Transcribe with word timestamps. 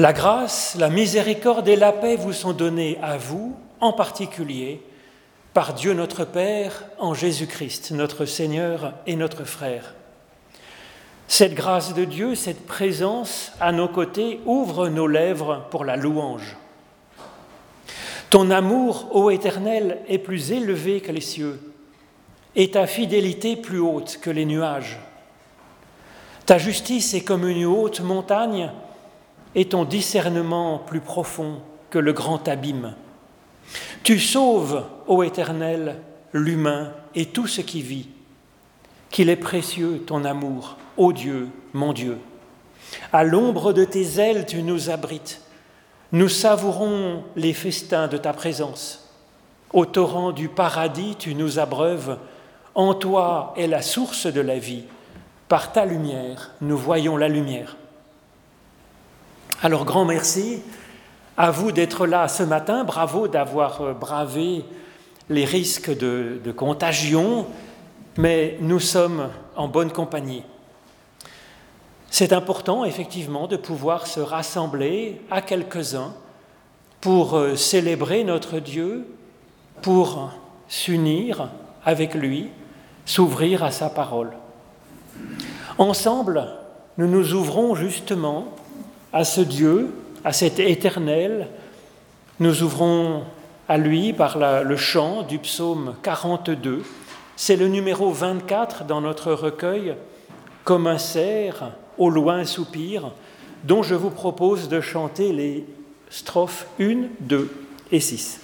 La 0.00 0.14
grâce, 0.14 0.76
la 0.78 0.88
miséricorde 0.88 1.68
et 1.68 1.76
la 1.76 1.92
paix 1.92 2.16
vous 2.16 2.32
sont 2.32 2.54
données 2.54 2.98
à 3.02 3.18
vous, 3.18 3.54
en 3.80 3.92
particulier, 3.92 4.80
par 5.52 5.74
Dieu 5.74 5.92
notre 5.92 6.24
Père, 6.24 6.84
en 6.98 7.12
Jésus-Christ, 7.12 7.90
notre 7.90 8.24
Seigneur 8.24 8.94
et 9.06 9.14
notre 9.14 9.44
frère. 9.44 9.92
Cette 11.28 11.52
grâce 11.52 11.92
de 11.92 12.06
Dieu, 12.06 12.34
cette 12.34 12.66
présence 12.66 13.52
à 13.60 13.72
nos 13.72 13.88
côtés 13.88 14.40
ouvre 14.46 14.88
nos 14.88 15.06
lèvres 15.06 15.66
pour 15.70 15.84
la 15.84 15.96
louange. 15.96 16.56
Ton 18.30 18.50
amour, 18.50 19.14
ô 19.14 19.28
Éternel, 19.28 19.98
est 20.08 20.16
plus 20.16 20.50
élevé 20.50 21.02
que 21.02 21.12
les 21.12 21.20
cieux, 21.20 21.60
et 22.56 22.70
ta 22.70 22.86
fidélité 22.86 23.54
plus 23.54 23.80
haute 23.80 24.18
que 24.22 24.30
les 24.30 24.46
nuages. 24.46 24.98
Ta 26.46 26.56
justice 26.56 27.12
est 27.12 27.20
comme 27.20 27.46
une 27.46 27.66
haute 27.66 28.00
montagne, 28.00 28.72
et 29.54 29.66
ton 29.66 29.84
discernement 29.84 30.78
plus 30.78 31.00
profond 31.00 31.60
que 31.90 31.98
le 31.98 32.12
grand 32.12 32.46
abîme. 32.48 32.94
Tu 34.02 34.18
sauves, 34.18 34.84
ô 35.06 35.22
Éternel, 35.22 35.96
l'humain 36.32 36.92
et 37.14 37.26
tout 37.26 37.46
ce 37.46 37.60
qui 37.60 37.82
vit. 37.82 38.08
Qu'il 39.10 39.28
est 39.28 39.36
précieux 39.36 40.04
ton 40.06 40.24
amour 40.24 40.76
Ô 40.96 41.12
Dieu, 41.12 41.48
mon 41.72 41.92
Dieu, 41.92 42.18
à 43.12 43.24
l'ombre 43.24 43.72
de 43.72 43.84
tes 43.84 44.20
ailes 44.20 44.46
tu 44.46 44.62
nous 44.62 44.90
abrites. 44.90 45.40
Nous 46.12 46.28
savourons 46.28 47.24
les 47.36 47.54
festins 47.54 48.08
de 48.08 48.16
ta 48.16 48.32
présence. 48.32 49.08
Au 49.72 49.86
torrent 49.86 50.32
du 50.32 50.48
paradis 50.48 51.16
tu 51.18 51.34
nous 51.34 51.58
abreuves. 51.58 52.18
En 52.74 52.94
toi 52.94 53.54
est 53.56 53.66
la 53.66 53.82
source 53.82 54.26
de 54.26 54.40
la 54.40 54.58
vie. 54.58 54.84
Par 55.48 55.72
ta 55.72 55.84
lumière, 55.84 56.52
nous 56.60 56.76
voyons 56.76 57.16
la 57.16 57.28
lumière. 57.28 57.76
Alors 59.62 59.84
grand 59.84 60.06
merci 60.06 60.62
à 61.36 61.50
vous 61.50 61.70
d'être 61.70 62.06
là 62.06 62.28
ce 62.28 62.42
matin. 62.42 62.84
Bravo 62.84 63.28
d'avoir 63.28 63.82
euh, 63.82 63.92
bravé 63.92 64.64
les 65.28 65.44
risques 65.44 65.94
de, 65.94 66.40
contagion, 66.56 67.44
mais 68.16 68.56
nous 68.62 68.80
sommes 68.80 69.28
en 69.56 69.68
bonne 69.68 69.92
compagnie. 69.92 70.44
C'est 72.08 72.32
important, 72.32 72.86
effectivement, 72.86 73.48
de 73.48 73.58
pouvoir 73.58 74.06
se 74.06 74.20
rassembler 74.20 75.20
à 75.30 75.42
quelques-uns 75.42 76.14
pour 77.02 77.36
euh, 77.36 77.54
célébrer 77.54 78.24
notre 78.24 78.60
Dieu, 78.60 79.08
pour 79.82 80.30
s'unir 80.68 81.50
avec 81.84 82.14
lui, 82.14 82.48
s'ouvrir 83.04 83.62
à 83.62 83.70
sa 83.70 83.90
parole. 83.90 84.30
Ensemble, 85.76 86.46
nous 86.96 87.08
nous 87.08 87.34
ouvrons 87.34 87.74
justement 87.74 88.54
à 89.12 89.24
ce 89.24 89.40
Dieu, 89.40 89.92
à 90.24 90.32
cet 90.32 90.58
éternel. 90.58 91.48
Nous 92.38 92.62
ouvrons 92.62 93.24
à 93.68 93.78
lui 93.78 94.12
par 94.12 94.38
le 94.64 94.76
chant 94.76 95.22
du 95.22 95.38
psaume 95.38 95.94
42. 96.02 96.82
C'est 97.36 97.56
le 97.56 97.68
numéro 97.68 98.10
24 98.10 98.84
dans 98.84 99.00
notre 99.00 99.32
recueil, 99.32 99.94
comme 100.64 100.86
un 100.86 100.98
cerf 100.98 101.72
au 101.98 102.10
loin 102.10 102.44
soupir, 102.44 103.12
dont 103.64 103.82
je 103.82 103.94
vous 103.94 104.10
propose 104.10 104.68
de 104.68 104.80
chanter 104.80 105.32
les 105.32 105.66
strophes 106.08 106.66
1, 106.80 107.08
2 107.20 107.50
et 107.92 108.00
6. 108.00 108.40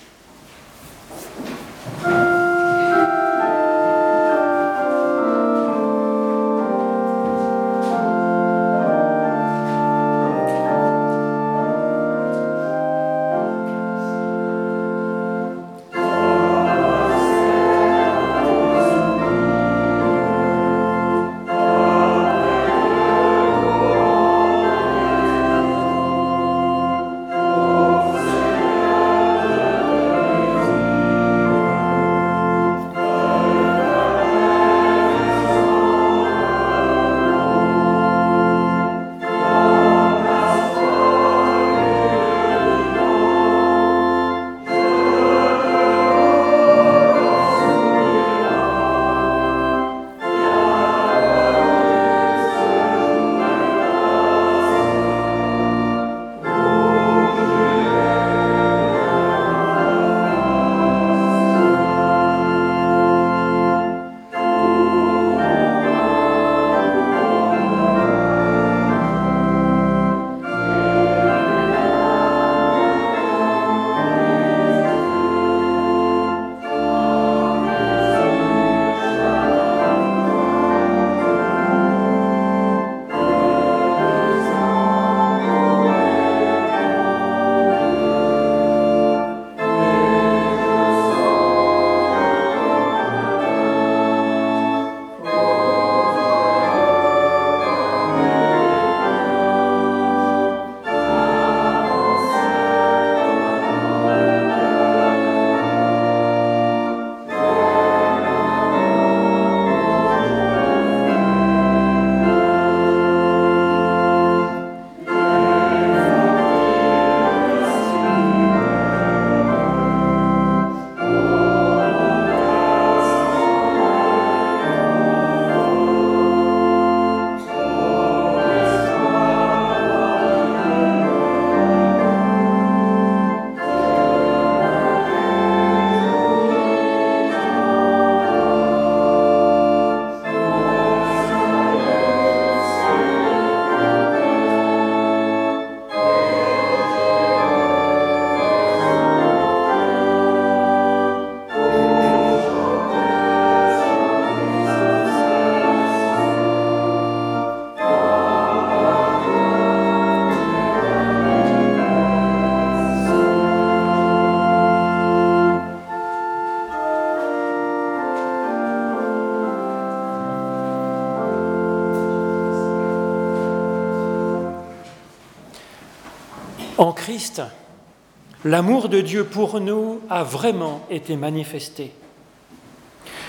L'amour 178.44 178.88
de 178.88 179.00
Dieu 179.00 179.24
pour 179.24 179.60
nous 179.60 180.00
a 180.08 180.22
vraiment 180.22 180.86
été 180.90 181.16
manifesté. 181.16 181.92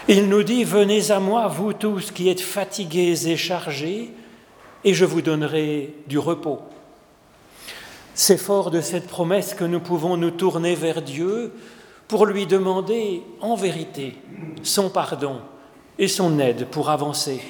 Il 0.07 0.29
nous 0.29 0.43
dit, 0.43 0.63
venez 0.63 1.11
à 1.11 1.19
moi, 1.19 1.47
vous 1.47 1.73
tous 1.73 2.11
qui 2.11 2.29
êtes 2.29 2.41
fatigués 2.41 3.27
et 3.27 3.37
chargés, 3.37 4.11
et 4.83 4.93
je 4.93 5.05
vous 5.05 5.21
donnerai 5.21 5.93
du 6.07 6.17
repos. 6.17 6.59
C'est 8.13 8.37
fort 8.37 8.71
de 8.71 8.81
cette 8.81 9.07
promesse 9.07 9.53
que 9.53 9.65
nous 9.65 9.79
pouvons 9.79 10.17
nous 10.17 10.31
tourner 10.31 10.75
vers 10.75 11.01
Dieu 11.01 11.51
pour 12.07 12.25
lui 12.25 12.45
demander 12.45 13.21
en 13.41 13.55
vérité 13.55 14.15
son 14.63 14.89
pardon 14.89 15.39
et 15.99 16.07
son 16.07 16.39
aide 16.39 16.67
pour 16.67 16.89
avancer. 16.89 17.41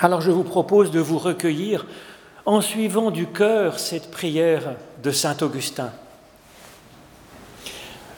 Alors 0.00 0.20
je 0.20 0.30
vous 0.30 0.44
propose 0.44 0.90
de 0.90 1.00
vous 1.00 1.18
recueillir 1.18 1.86
en 2.46 2.60
suivant 2.60 3.10
du 3.10 3.26
cœur 3.26 3.80
cette 3.80 4.10
prière 4.12 4.76
de 5.02 5.10
Saint 5.10 5.36
Augustin. 5.42 5.92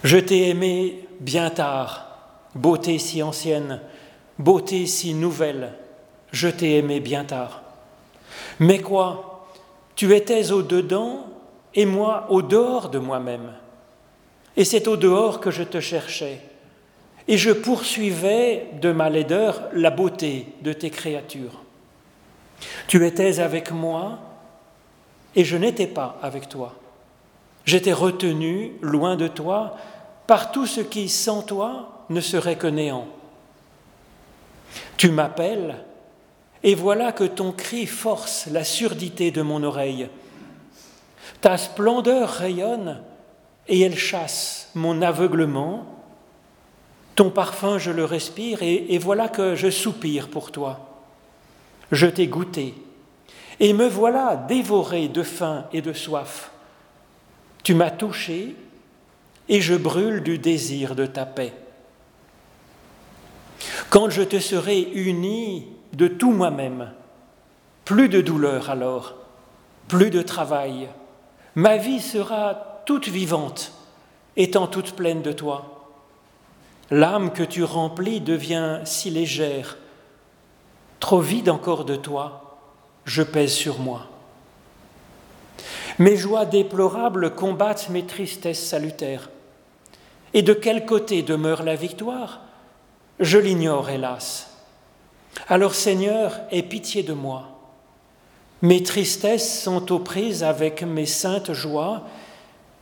Je 0.05 0.19
t'ai 0.19 0.51
aimé 0.51 1.07
bien 1.19 1.49
tard, 1.49 2.19
beauté 2.55 2.99
si 2.99 3.23
ancienne, 3.23 3.81
beauté 4.39 4.87
si 4.87 5.15
nouvelle, 5.15 5.73
je 6.31 6.49
t'ai 6.49 6.77
aimé 6.77 7.01
bien 7.01 7.25
tard. 7.25 7.63
Mais 8.61 8.81
quoi 8.81 9.47
Tu 9.97 10.15
étais 10.15 10.53
au 10.53 10.63
dedans 10.63 11.27
et 11.75 11.87
moi 11.87 12.27
au 12.29 12.43
dehors 12.43 12.91
de 12.91 12.99
moi-même. 12.99 13.55
Et 14.59 14.65
c'est 14.65 14.89
au 14.89 14.97
dehors 14.97 15.41
que 15.41 15.51
je 15.51 15.63
te 15.63 15.81
cherchais. 15.81 16.41
Et 17.29 17.39
je 17.39 17.51
poursuivais 17.51 18.67
de 18.81 18.93
ma 18.93 19.09
laideur 19.09 19.63
la 19.73 19.91
beauté 19.91 20.47
de 20.63 20.73
tes 20.73 20.91
créatures. 20.91 21.63
Tu 22.87 23.07
étais 23.07 23.41
avec 23.41 23.71
moi 23.71 24.19
et 25.35 25.45
je 25.45 25.57
n'étais 25.57 25.87
pas 25.87 26.19
avec 26.23 26.49
toi. 26.49 26.75
J'étais 27.65 27.93
retenu 27.93 28.73
loin 28.81 29.17
de 29.17 29.29
toi 29.29 29.77
par 30.27 30.53
tout 30.53 30.67
ce 30.67 30.81
qui, 30.81 31.09
sans 31.09 31.43
toi, 31.43 32.05
ne 32.09 32.21
serait 32.21 32.57
que 32.57 32.67
néant. 32.67 33.07
Tu 34.97 35.11
m'appelles 35.11 35.77
et 36.63 36.75
voilà 36.75 37.13
que 37.13 37.25
ton 37.25 37.53
cri 37.53 37.87
force 37.87 38.47
la 38.47 38.65
surdité 38.65 39.31
de 39.31 39.43
mon 39.43 39.63
oreille. 39.63 40.09
Ta 41.41 41.57
splendeur 41.57 42.29
rayonne 42.29 43.01
et 43.69 43.81
elle 43.81 43.97
chasse 43.97 44.71
mon 44.75 45.03
aveuglement. 45.03 45.87
Ton 47.15 47.31
parfum, 47.31 47.79
je 47.79 47.91
le 47.91 48.05
respire 48.05 48.63
et, 48.63 48.99
voilà 48.99 49.29
que 49.29 49.55
je 49.55 49.71
soupire 49.71 50.29
pour 50.29 50.51
toi. 50.51 50.88
Je 51.93 52.07
t'ai 52.07 52.27
goûté 52.27 52.75
et 53.61 53.73
me 53.73 53.89
voilà 53.89 54.37
dévoré 54.37 55.09
de 55.09 55.23
faim 55.23 55.65
et 55.73 55.83
de 55.83 55.93
soif. 55.93 56.51
Tu 57.63 57.75
m'as 57.75 57.91
touché 57.91 58.55
et 59.49 59.61
je 59.61 59.75
brûle 59.75 60.23
du 60.23 60.39
désir 60.39 60.95
de 60.95 61.07
ta 61.07 61.27
paix. 61.27 61.53
Quand 63.91 64.11
je 64.11 64.23
te 64.23 64.39
serai 64.39 64.81
uni 64.93 65.67
de 65.95 66.09
tout 66.09 66.31
moi-même, 66.31 66.93
plus 67.85 68.09
de 68.09 68.21
douleur 68.21 68.71
alors, 68.71 69.15
plus 69.89 70.11
de 70.11 70.23
travail, 70.23 70.89
ma 71.55 71.79
vie 71.79 72.01
sera 72.01 72.83
toute 72.85 73.09
vivante, 73.09 73.73
étant 74.37 74.67
toute 74.67 74.93
pleine 74.93 75.23
de 75.23 75.33
toi. 75.33 75.91
L'âme 76.91 77.33
que 77.33 77.43
tu 77.43 77.65
remplis 77.65 78.21
devient 78.21 78.81
si 78.85 79.11
légère, 79.11 79.79
trop 81.01 81.21
vide 81.21 81.49
encore 81.49 81.85
de 81.85 81.97
toi, 81.97 82.59
je 83.05 83.23
pèse 83.23 83.53
sur 83.53 83.79
moi. 83.79 84.07
Mes 85.99 86.17
joies 86.17 86.45
déplorables 86.45 87.35
combattent 87.35 87.89
mes 87.91 88.07
tristesses 88.07 88.65
salutaires. 88.65 89.31
Et 90.35 90.43
de 90.43 90.53
quel 90.53 90.87
côté 90.87 91.23
demeure 91.23 91.63
la 91.63 91.75
victoire? 91.75 92.41
Je 93.19 93.39
l'ignore, 93.39 93.91
hélas. 93.91 94.59
Alors 95.49 95.75
Seigneur, 95.75 96.41
aie 96.51 96.63
pitié 96.63 97.03
de 97.03 97.13
moi. 97.15 97.45
Mes 98.63 98.83
tristesses 98.83 99.63
sont 99.63 99.93
aux 99.93 99.99
prises 99.99 100.43
avec 100.43 100.83
mes 100.83 101.07
saintes 101.07 101.53
joies, 101.53 102.03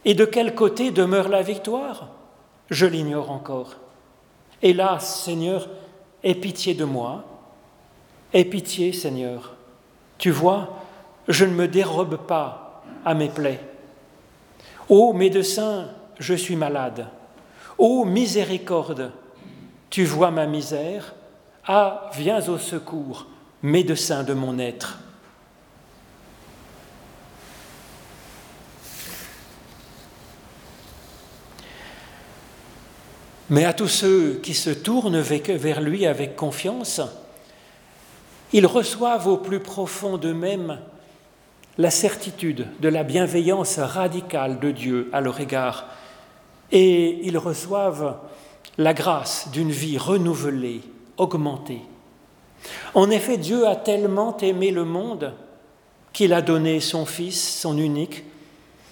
et 0.05 0.15
de 0.15 0.25
quel 0.25 0.55
côté 0.55 0.91
demeure 0.91 1.29
la 1.29 1.43
victoire? 1.43 2.09
Je 2.71 2.87
l'ignore 2.87 3.31
encore. 3.31 3.77
Hélas, 4.62 5.23
Seigneur, 5.25 5.69
aie 6.23 6.35
pitié 6.35 6.75
de 6.75 6.85
moi. 6.85 7.25
Aie 8.32 8.44
pitié, 8.44 8.93
Seigneur. 8.93 9.55
Tu 10.19 10.31
vois, 10.31 10.82
je 11.28 11.44
ne 11.44 11.52
me 11.52 11.69
dérobe 11.69 12.17
pas 12.26 12.82
à 13.05 13.14
mes 13.14 13.28
plaies. 13.28 13.61
Ô 14.88 15.12
médecin, 15.12 15.88
je 16.19 16.34
suis 16.34 16.56
malade. 16.56 17.06
Ô 17.78 18.05
miséricorde, 18.05 19.12
tu 19.90 20.05
vois 20.05 20.31
ma 20.31 20.46
misère. 20.46 21.14
Ah, 21.67 22.11
viens 22.14 22.46
au 22.49 22.58
secours, 22.58 23.26
médecin 23.62 24.23
de 24.23 24.34
mon 24.34 24.58
être. 24.58 24.99
Mais 33.49 33.64
à 33.64 33.73
tous 33.73 33.88
ceux 33.88 34.40
qui 34.43 34.55
se 34.55 34.70
tournent 34.70 35.20
vers 35.20 35.81
lui 35.81 36.06
avec 36.06 36.34
confiance, 36.34 37.00
ils 38.53 38.67
reçoivent 38.67 39.27
au 39.27 39.37
plus 39.37 39.61
profond 39.61 40.17
d'eux-mêmes 40.17 40.79
la 41.79 41.91
certitude 41.91 42.67
de 42.81 42.89
la 42.89 43.05
bienveillance 43.05 43.79
radicale 43.79 44.59
de 44.61 44.71
Dieu 44.71 45.11
à 45.13 45.21
leur 45.21 45.41
égard, 45.41 45.87
et 46.73 47.21
ils 47.27 47.39
reçoivent 47.39 48.17
la 48.79 48.95
grâce 48.95 49.51
d'une 49.53 49.71
vie 49.71 49.99
renouvelée, 49.99 50.81
augmentée. 51.17 51.83
En 52.95 53.11
effet, 53.11 53.37
Dieu 53.37 53.67
a 53.67 53.77
tellement 53.77 54.37
aimé 54.39 54.71
le 54.71 54.85
monde 54.85 55.35
qu'il 56.13 56.33
a 56.33 56.43
donné 56.43 56.81
son 56.81 57.05
Fils, 57.05 57.61
son 57.61 57.77
unique, 57.77 58.25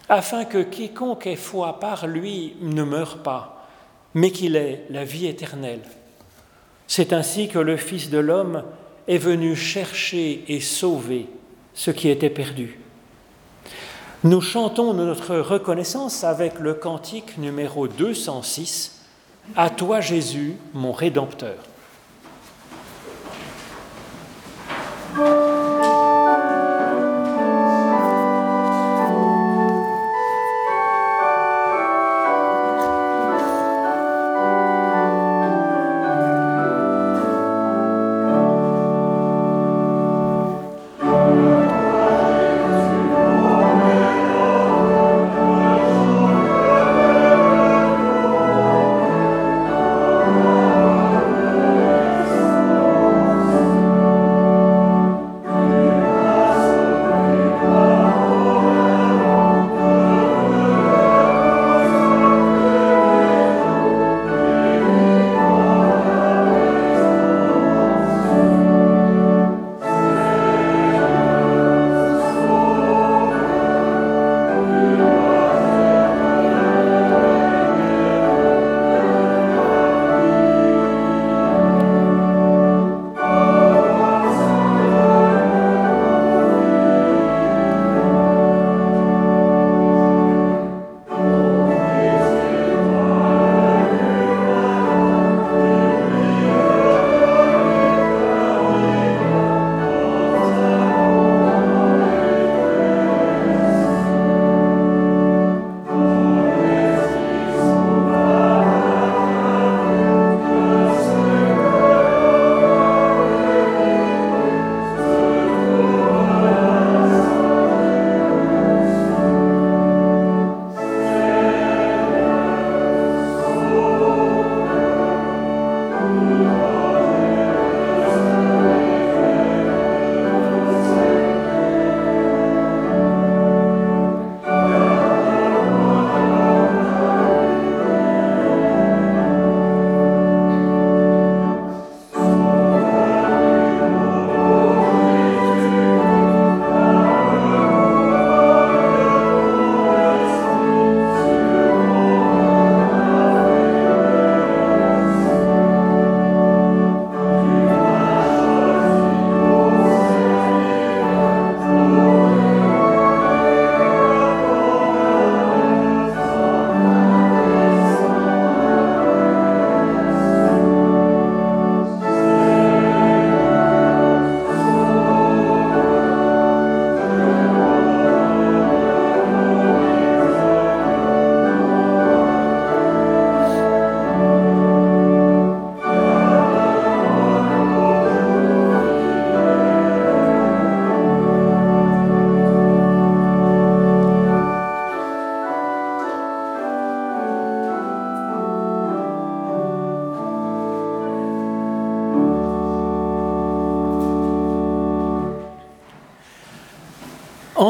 afin 0.09 0.45
que 0.45 0.63
quiconque 0.63 1.27
ait 1.27 1.37
foi 1.37 1.81
par 1.81 2.07
lui 2.07 2.55
ne 2.61 2.83
meure 2.83 3.19
pas, 3.19 3.67
mais 4.13 4.31
qu'il 4.31 4.57
ait 4.57 4.85
la 4.91 5.05
vie 5.05 5.27
éternelle. 5.27 5.81
C'est 6.87 7.15
ainsi 7.15 7.49
que 7.49 7.59
le 7.59 7.79
Fils 7.79 8.11
de 8.11 8.19
l'homme 8.19 8.63
est 9.07 9.19
venu 9.19 9.55
chercher 9.55 10.45
et 10.49 10.61
sauver 10.61 11.27
ce 11.75 11.91
qui 11.91 12.09
était 12.09 12.31
perdu. 12.31 12.79
Nous 14.23 14.41
chantons 14.41 14.95
notre 14.95 15.37
reconnaissance 15.37 16.25
avec 16.25 16.59
le 16.59 16.75
cantique 16.75 17.37
numéro 17.37 17.89
206, 17.89 19.03
À 19.57 19.69
toi 19.69 20.01
Jésus, 20.01 20.57
mon 20.73 20.93
Rédempteur. 20.93 21.57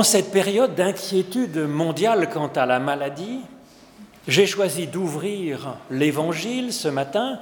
Cette 0.05 0.31
période 0.31 0.75
d'inquiétude 0.75 1.57
mondiale 1.57 2.29
quant 2.31 2.51
à 2.55 2.67
la 2.67 2.79
maladie, 2.79 3.41
j'ai 4.29 4.47
choisi 4.47 4.87
d'ouvrir 4.87 5.77
l'Évangile 5.91 6.73
ce 6.73 6.89
matin 6.89 7.39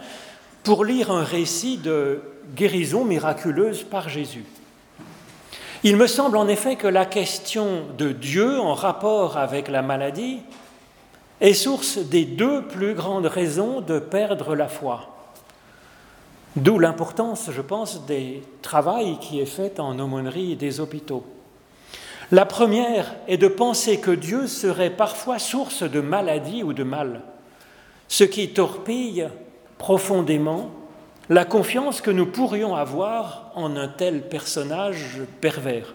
pour 0.63 0.85
lire 0.85 1.11
un 1.11 1.25
récit 1.25 1.77
de 1.77 2.23
guérison 2.55 3.05
miraculeuse 3.05 3.83
par 3.83 4.09
Jésus. 4.09 4.45
Il 5.85 5.97
me 5.97 6.07
semble 6.07 6.37
en 6.37 6.47
effet 6.47 6.77
que 6.77 6.87
la 6.87 7.05
question 7.05 7.83
de 7.99 8.13
Dieu 8.13 8.61
en 8.61 8.75
rapport 8.75 9.37
avec 9.37 9.69
la 9.69 9.83
maladie 9.83 10.39
est 11.41 11.55
source 11.55 11.99
des 11.99 12.25
deux 12.25 12.63
plus 12.63 12.95
grandes 12.95 13.27
raisons 13.27 13.81
de 13.81 13.99
perdre 13.99 14.55
la 14.55 14.69
foi. 14.69 15.09
D'où 16.55 16.79
l'importance, 16.79 17.51
je 17.51 17.63
pense, 17.63 18.07
des 18.07 18.43
travaux 18.61 19.17
qui 19.21 19.41
est 19.41 19.47
fait 19.47 19.81
en 19.81 19.99
aumônerie 19.99 20.55
des 20.55 20.79
hôpitaux. 20.79 21.25
La 22.33 22.47
première 22.47 23.15
est 23.29 23.37
de 23.37 23.47
penser 23.47 24.01
que 24.01 24.11
Dieu 24.11 24.47
serait 24.47 24.89
parfois 24.89 25.39
source 25.39 25.83
de 25.83 26.01
maladie 26.01 26.63
ou 26.63 26.73
de 26.73 26.83
mal, 26.83 27.21
ce 28.09 28.25
qui 28.25 28.55
torpille 28.55 29.29
profondément 29.77 30.71
la 31.29 31.45
confiance 31.45 32.01
que 32.01 32.11
nous 32.11 32.25
pourrions 32.25 32.75
avoir 32.75 33.53
en 33.55 33.77
un 33.77 33.87
tel 33.87 34.31
personnage 34.31 35.19
pervers. 35.43 35.95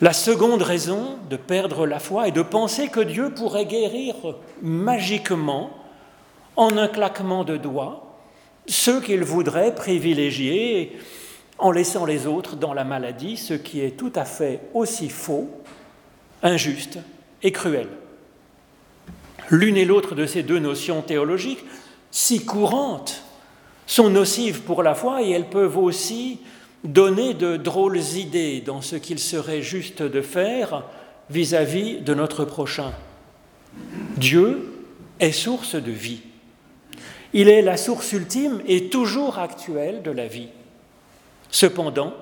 La 0.00 0.12
seconde 0.12 0.62
raison 0.62 1.16
de 1.28 1.36
perdre 1.36 1.84
la 1.84 1.98
foi 1.98 2.28
est 2.28 2.32
de 2.32 2.42
penser 2.42 2.86
que 2.86 3.00
Dieu 3.00 3.30
pourrait 3.34 3.66
guérir 3.66 4.14
magiquement, 4.62 5.70
en 6.54 6.76
un 6.76 6.86
claquement 6.86 7.42
de 7.42 7.56
doigts, 7.56 8.18
ceux 8.68 9.00
qu'il 9.00 9.24
voudrait 9.24 9.74
privilégier 9.74 10.96
en 11.62 11.70
laissant 11.70 12.04
les 12.04 12.26
autres 12.26 12.56
dans 12.56 12.74
la 12.74 12.82
maladie, 12.82 13.36
ce 13.36 13.54
qui 13.54 13.80
est 13.80 13.96
tout 13.96 14.12
à 14.16 14.24
fait 14.24 14.60
aussi 14.74 15.08
faux, 15.08 15.48
injuste 16.42 16.98
et 17.44 17.52
cruel. 17.52 17.86
L'une 19.48 19.76
et 19.76 19.84
l'autre 19.84 20.16
de 20.16 20.26
ces 20.26 20.42
deux 20.42 20.58
notions 20.58 21.02
théologiques, 21.02 21.64
si 22.10 22.44
courantes, 22.44 23.22
sont 23.86 24.10
nocives 24.10 24.62
pour 24.62 24.82
la 24.82 24.96
foi 24.96 25.22
et 25.22 25.30
elles 25.30 25.50
peuvent 25.50 25.78
aussi 25.78 26.40
donner 26.82 27.32
de 27.32 27.56
drôles 27.56 28.00
idées 28.16 28.60
dans 28.60 28.82
ce 28.82 28.96
qu'il 28.96 29.20
serait 29.20 29.62
juste 29.62 30.02
de 30.02 30.20
faire 30.20 30.82
vis-à-vis 31.30 32.00
de 32.00 32.12
notre 32.12 32.44
prochain. 32.44 32.92
Dieu 34.16 34.72
est 35.20 35.30
source 35.30 35.76
de 35.76 35.92
vie. 35.92 36.22
Il 37.32 37.48
est 37.48 37.62
la 37.62 37.76
source 37.76 38.12
ultime 38.12 38.60
et 38.66 38.88
toujours 38.88 39.38
actuelle 39.38 40.02
de 40.02 40.10
la 40.10 40.26
vie. 40.26 40.48
Cependant, 41.52 42.14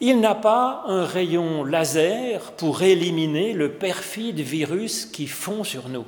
il 0.00 0.20
n'a 0.20 0.34
pas 0.34 0.84
un 0.86 1.04
rayon 1.04 1.64
laser 1.64 2.52
pour 2.52 2.82
éliminer 2.82 3.52
le 3.52 3.72
perfide 3.72 4.40
virus 4.40 5.04
qui 5.04 5.26
fond 5.26 5.64
sur 5.64 5.88
nous. 5.88 6.06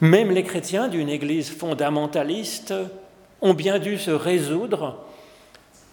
Même 0.00 0.30
les 0.30 0.44
chrétiens 0.44 0.88
d'une 0.88 1.08
Église 1.08 1.50
fondamentaliste 1.50 2.74
ont 3.40 3.54
bien 3.54 3.78
dû 3.78 3.98
se 3.98 4.10
résoudre 4.10 4.98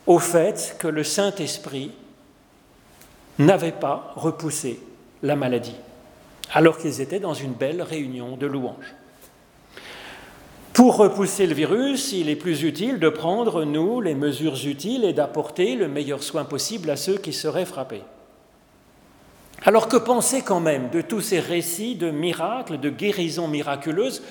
au 0.06 0.20
fait 0.20 0.76
que 0.80 0.88
le 0.88 1.04
Saint-Esprit 1.04 1.92
n'avait 3.40 3.72
pas 3.72 4.14
repoussé 4.16 4.80
la 5.24 5.36
maladie, 5.36 5.76
alors 6.54 6.78
qu'ils 6.78 7.02
étaient 7.02 7.20
dans 7.20 7.34
une 7.34 7.54
belle 7.54 7.82
réunion 7.82 8.36
de 8.38 8.48
louanges. 8.48 8.96
Pour 10.78 10.98
repousser 10.98 11.48
le 11.48 11.56
virus, 11.56 12.12
il 12.12 12.30
est 12.30 12.36
plus 12.36 12.62
utile 12.62 13.00
de 13.00 13.10
prendre, 13.10 13.64
nous, 13.64 14.00
les 14.00 14.14
mesures 14.14 14.64
utiles 14.68 15.06
et 15.06 15.12
d'apporter 15.12 15.74
le 15.74 15.88
meilleur 15.88 16.22
soin 16.22 16.44
possible 16.46 16.92
à 16.92 16.96
ceux 16.96 17.18
qui 17.18 17.34
seraient 17.34 17.66
frappés. 17.66 18.04
Alors 19.64 19.88
que 19.88 19.98
penser 19.98 20.44
quand 20.44 20.60
même 20.60 20.92
de 20.92 21.02
tous 21.02 21.22
ces 21.22 21.40
récits 21.40 21.96
de 21.96 22.12
miracles, 22.12 22.80
de 22.80 22.92
guérisons 22.92 23.48
miraculeuses 23.48 24.22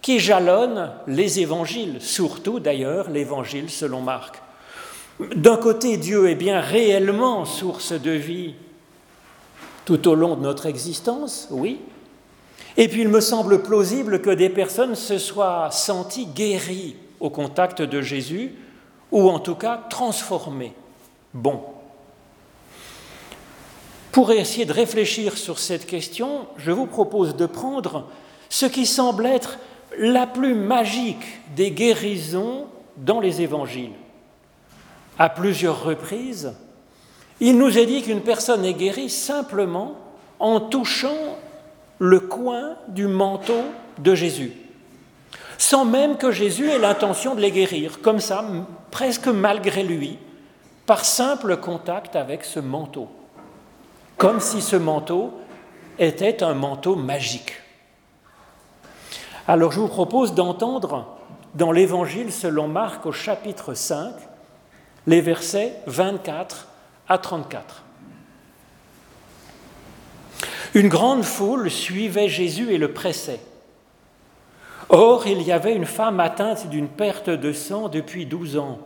qui 0.00 0.18
jalonnent 0.18 0.90
les 1.06 1.38
évangiles, 1.38 1.98
surtout 2.00 2.58
d'ailleurs 2.58 3.08
l'évangile 3.08 3.70
selon 3.70 4.00
Marc? 4.00 4.42
D'un 5.36 5.56
côté, 5.56 5.98
Dieu 5.98 6.28
est 6.28 6.34
bien 6.34 6.60
réellement 6.60 7.44
source 7.44 7.92
de 7.92 8.10
vie 8.10 8.54
tout 9.84 10.08
au 10.08 10.16
long 10.16 10.34
de 10.34 10.42
notre 10.42 10.66
existence, 10.66 11.46
oui. 11.52 11.78
Et 12.76 12.88
puis 12.88 13.02
il 13.02 13.08
me 13.08 13.20
semble 13.20 13.62
plausible 13.62 14.22
que 14.22 14.30
des 14.30 14.48
personnes 14.48 14.94
se 14.94 15.18
soient 15.18 15.70
senties 15.70 16.26
guéries 16.26 16.96
au 17.20 17.30
contact 17.30 17.82
de 17.82 18.00
Jésus, 18.00 18.54
ou 19.10 19.28
en 19.28 19.38
tout 19.38 19.54
cas 19.54 19.80
transformées. 19.90 20.72
Bon. 21.34 21.60
Pour 24.10 24.32
essayer 24.32 24.64
de 24.64 24.72
réfléchir 24.72 25.38
sur 25.38 25.58
cette 25.58 25.86
question, 25.86 26.46
je 26.56 26.72
vous 26.72 26.86
propose 26.86 27.36
de 27.36 27.46
prendre 27.46 28.08
ce 28.48 28.66
qui 28.66 28.86
semble 28.86 29.26
être 29.26 29.58
la 29.98 30.26
plus 30.26 30.54
magique 30.54 31.40
des 31.54 31.70
guérisons 31.70 32.66
dans 32.96 33.20
les 33.20 33.40
évangiles 33.42 33.92
à 35.18 35.28
plusieurs 35.28 35.84
reprises, 35.84 36.52
il 37.40 37.58
nous 37.58 37.78
est 37.78 37.86
dit 37.86 38.02
qu'une 38.02 38.22
personne 38.22 38.64
est 38.64 38.74
guérie 38.74 39.10
simplement 39.10 39.96
en 40.38 40.60
touchant 40.60 41.36
le 42.02 42.18
coin 42.18 42.74
du 42.88 43.06
manteau 43.06 43.62
de 43.98 44.16
Jésus, 44.16 44.52
sans 45.56 45.84
même 45.84 46.16
que 46.16 46.32
Jésus 46.32 46.68
ait 46.68 46.80
l'intention 46.80 47.36
de 47.36 47.40
les 47.40 47.52
guérir, 47.52 48.02
comme 48.02 48.18
ça, 48.18 48.44
presque 48.90 49.28
malgré 49.28 49.84
lui, 49.84 50.18
par 50.84 51.04
simple 51.04 51.58
contact 51.58 52.16
avec 52.16 52.44
ce 52.44 52.58
manteau, 52.58 53.06
comme 54.16 54.40
si 54.40 54.60
ce 54.60 54.74
manteau 54.74 55.32
était 55.96 56.42
un 56.42 56.54
manteau 56.54 56.96
magique. 56.96 57.52
Alors 59.46 59.70
je 59.70 59.78
vous 59.78 59.86
propose 59.86 60.34
d'entendre 60.34 61.06
dans 61.54 61.70
l'Évangile 61.70 62.32
selon 62.32 62.66
Marc 62.66 63.06
au 63.06 63.12
chapitre 63.12 63.74
5 63.74 64.12
les 65.06 65.20
versets 65.20 65.76
24 65.86 66.66
à 67.08 67.18
34. 67.18 67.84
Une 70.74 70.88
grande 70.88 71.22
foule 71.22 71.70
suivait 71.70 72.28
Jésus 72.28 72.72
et 72.72 72.78
le 72.78 72.92
pressait. 72.92 73.40
Or, 74.88 75.26
il 75.26 75.42
y 75.42 75.52
avait 75.52 75.74
une 75.74 75.84
femme 75.84 76.20
atteinte 76.20 76.68
d'une 76.68 76.88
perte 76.88 77.30
de 77.30 77.52
sang 77.52 77.88
depuis 77.88 78.26
douze 78.26 78.56
ans. 78.56 78.78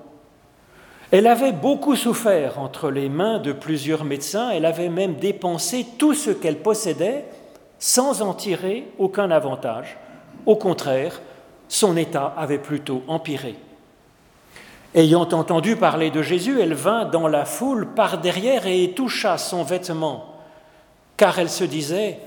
Elle 1.12 1.28
avait 1.28 1.52
beaucoup 1.52 1.94
souffert 1.94 2.58
entre 2.58 2.90
les 2.90 3.08
mains 3.08 3.38
de 3.38 3.52
plusieurs 3.52 4.04
médecins, 4.04 4.50
elle 4.50 4.64
avait 4.64 4.88
même 4.88 5.14
dépensé 5.14 5.86
tout 5.98 6.14
ce 6.14 6.30
qu'elle 6.30 6.58
possédait 6.58 7.24
sans 7.78 8.22
en 8.22 8.34
tirer 8.34 8.88
aucun 8.98 9.30
avantage. 9.30 9.96
Au 10.44 10.56
contraire, 10.56 11.20
son 11.68 11.96
état 11.96 12.34
avait 12.36 12.58
plutôt 12.58 13.02
empiré. 13.06 13.54
Ayant 14.94 15.28
entendu 15.28 15.76
parler 15.76 16.10
de 16.10 16.22
Jésus, 16.22 16.60
elle 16.60 16.74
vint 16.74 17.04
dans 17.04 17.28
la 17.28 17.44
foule 17.44 17.88
par 17.94 18.18
derrière 18.18 18.66
et 18.66 18.92
toucha 18.92 19.38
son 19.38 19.62
vêtement, 19.62 20.35
car 21.16 21.38
elle 21.38 21.50
se 21.50 21.64
disait, 21.64 22.18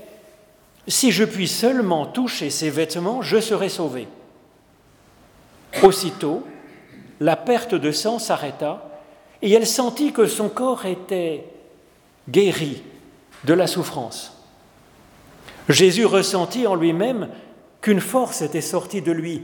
Si 0.86 1.12
je 1.12 1.24
puis 1.24 1.48
seulement 1.48 2.06
toucher 2.06 2.50
ses 2.50 2.70
vêtements, 2.70 3.22
je 3.22 3.40
serai 3.40 3.68
sauvée. 3.68 4.08
Aussitôt, 5.82 6.44
la 7.20 7.36
perte 7.36 7.74
de 7.74 7.92
sang 7.92 8.18
s'arrêta 8.18 8.90
et 9.42 9.52
elle 9.52 9.66
sentit 9.66 10.12
que 10.12 10.26
son 10.26 10.48
corps 10.48 10.86
était 10.86 11.44
guéri 12.28 12.82
de 13.44 13.54
la 13.54 13.66
souffrance. 13.66 14.36
Jésus 15.68 16.04
ressentit 16.04 16.66
en 16.66 16.74
lui-même 16.74 17.28
qu'une 17.80 18.00
force 18.00 18.42
était 18.42 18.60
sortie 18.60 19.02
de 19.02 19.12
lui, 19.12 19.42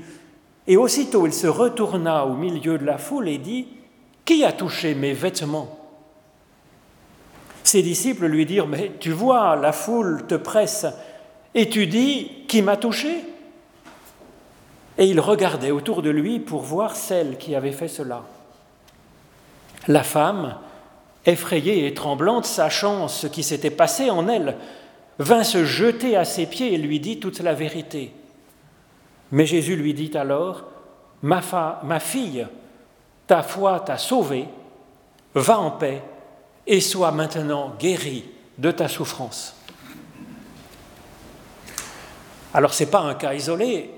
et 0.66 0.76
aussitôt 0.76 1.26
il 1.26 1.32
se 1.32 1.46
retourna 1.46 2.26
au 2.26 2.34
milieu 2.34 2.76
de 2.78 2.84
la 2.84 2.98
foule 2.98 3.28
et 3.28 3.38
dit, 3.38 3.68
Qui 4.24 4.44
a 4.44 4.52
touché 4.52 4.94
mes 4.94 5.12
vêtements? 5.12 5.75
Ses 7.66 7.82
disciples 7.82 8.26
lui 8.26 8.46
dirent, 8.46 8.68
Mais 8.68 8.92
tu 9.00 9.10
vois, 9.10 9.56
la 9.56 9.72
foule 9.72 10.24
te 10.28 10.36
presse, 10.36 10.86
et 11.52 11.68
tu 11.68 11.88
dis, 11.88 12.30
Qui 12.46 12.62
m'a 12.62 12.76
touché? 12.76 13.24
Et 14.98 15.06
il 15.06 15.18
regardait 15.18 15.72
autour 15.72 16.00
de 16.00 16.10
lui 16.10 16.38
pour 16.38 16.62
voir 16.62 16.94
celle 16.94 17.38
qui 17.38 17.56
avait 17.56 17.72
fait 17.72 17.88
cela. 17.88 18.22
La 19.88 20.04
femme, 20.04 20.54
effrayée 21.26 21.88
et 21.88 21.92
tremblante, 21.92 22.44
sachant 22.44 23.08
ce 23.08 23.26
qui 23.26 23.42
s'était 23.42 23.70
passé 23.70 24.10
en 24.10 24.28
elle, 24.28 24.58
vint 25.18 25.42
se 25.42 25.64
jeter 25.64 26.16
à 26.16 26.24
ses 26.24 26.46
pieds 26.46 26.72
et 26.72 26.78
lui 26.78 27.00
dit 27.00 27.18
toute 27.18 27.40
la 27.40 27.52
vérité. 27.52 28.12
Mais 29.32 29.44
Jésus 29.44 29.74
lui 29.74 29.92
dit 29.92 30.16
alors, 30.16 30.66
ma, 31.20 31.40
ma 31.82 31.98
fille, 31.98 32.46
ta 33.26 33.42
foi 33.42 33.80
t'a 33.80 33.98
sauvée, 33.98 34.46
va 35.34 35.58
en 35.58 35.72
paix 35.72 36.00
et 36.66 36.80
sois 36.80 37.12
maintenant 37.12 37.74
guérie 37.78 38.24
de 38.58 38.70
ta 38.70 38.88
souffrance. 38.88 39.54
Alors 42.54 42.72
ce 42.74 42.84
n'est 42.84 42.90
pas 42.90 43.00
un 43.00 43.14
cas 43.14 43.34
isolé. 43.34 43.90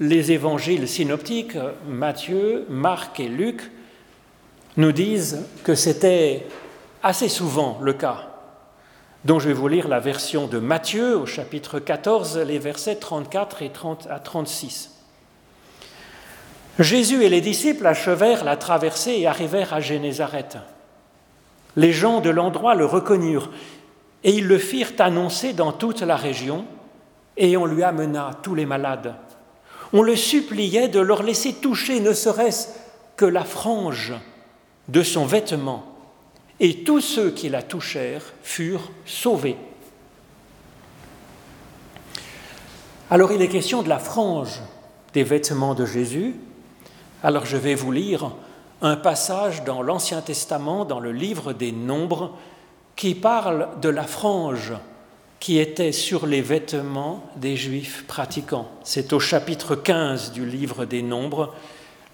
Les 0.00 0.30
évangiles 0.30 0.88
synoptiques, 0.88 1.58
Matthieu, 1.86 2.64
Marc 2.68 3.18
et 3.18 3.28
Luc, 3.28 3.70
nous 4.76 4.92
disent 4.92 5.44
que 5.64 5.74
c'était 5.74 6.46
assez 7.02 7.28
souvent 7.28 7.78
le 7.82 7.92
cas. 7.92 8.24
dont 9.24 9.40
je 9.40 9.48
vais 9.48 9.54
vous 9.54 9.66
lire 9.66 9.88
la 9.88 9.98
version 9.98 10.46
de 10.46 10.58
Matthieu 10.58 11.18
au 11.18 11.26
chapitre 11.26 11.80
14, 11.80 12.38
les 12.38 12.60
versets 12.60 12.96
34 12.96 13.62
et 13.62 13.70
30 13.70 14.06
à 14.08 14.20
36. 14.20 14.94
Jésus 16.78 17.24
et 17.24 17.28
les 17.28 17.40
disciples 17.40 17.86
achevèrent 17.86 18.44
la 18.44 18.56
traversée 18.56 19.16
et 19.18 19.26
arrivèrent 19.26 19.72
à 19.72 19.80
Génézareth. 19.80 20.58
Les 21.78 21.92
gens 21.92 22.20
de 22.20 22.28
l'endroit 22.28 22.74
le 22.74 22.84
reconnurent 22.84 23.50
et 24.24 24.32
ils 24.32 24.48
le 24.48 24.58
firent 24.58 24.94
annoncer 24.98 25.52
dans 25.52 25.70
toute 25.70 26.00
la 26.00 26.16
région 26.16 26.64
et 27.36 27.56
on 27.56 27.66
lui 27.66 27.84
amena 27.84 28.32
tous 28.42 28.56
les 28.56 28.66
malades. 28.66 29.14
On 29.92 30.02
le 30.02 30.16
suppliait 30.16 30.88
de 30.88 30.98
leur 30.98 31.22
laisser 31.22 31.52
toucher 31.52 32.00
ne 32.00 32.12
serait-ce 32.12 32.70
que 33.14 33.24
la 33.24 33.44
frange 33.44 34.12
de 34.88 35.04
son 35.04 35.24
vêtement 35.24 35.84
et 36.58 36.82
tous 36.82 37.00
ceux 37.00 37.30
qui 37.30 37.48
la 37.48 37.62
touchèrent 37.62 38.34
furent 38.42 38.90
sauvés. 39.06 39.56
Alors 43.08 43.30
il 43.30 43.40
est 43.40 43.46
question 43.46 43.84
de 43.84 43.88
la 43.88 44.00
frange 44.00 44.60
des 45.14 45.22
vêtements 45.22 45.76
de 45.76 45.86
Jésus. 45.86 46.34
Alors 47.22 47.46
je 47.46 47.56
vais 47.56 47.76
vous 47.76 47.92
lire 47.92 48.32
un 48.82 48.96
passage 48.96 49.64
dans 49.64 49.82
l'Ancien 49.82 50.20
Testament, 50.20 50.84
dans 50.84 51.00
le 51.00 51.12
livre 51.12 51.52
des 51.52 51.72
Nombres, 51.72 52.36
qui 52.96 53.14
parle 53.14 53.68
de 53.80 53.88
la 53.88 54.04
frange 54.04 54.74
qui 55.40 55.58
était 55.58 55.92
sur 55.92 56.26
les 56.26 56.42
vêtements 56.42 57.24
des 57.36 57.56
Juifs 57.56 58.04
pratiquants. 58.06 58.68
C'est 58.82 59.12
au 59.12 59.20
chapitre 59.20 59.76
15 59.76 60.32
du 60.32 60.44
livre 60.44 60.84
des 60.84 61.02
Nombres, 61.02 61.54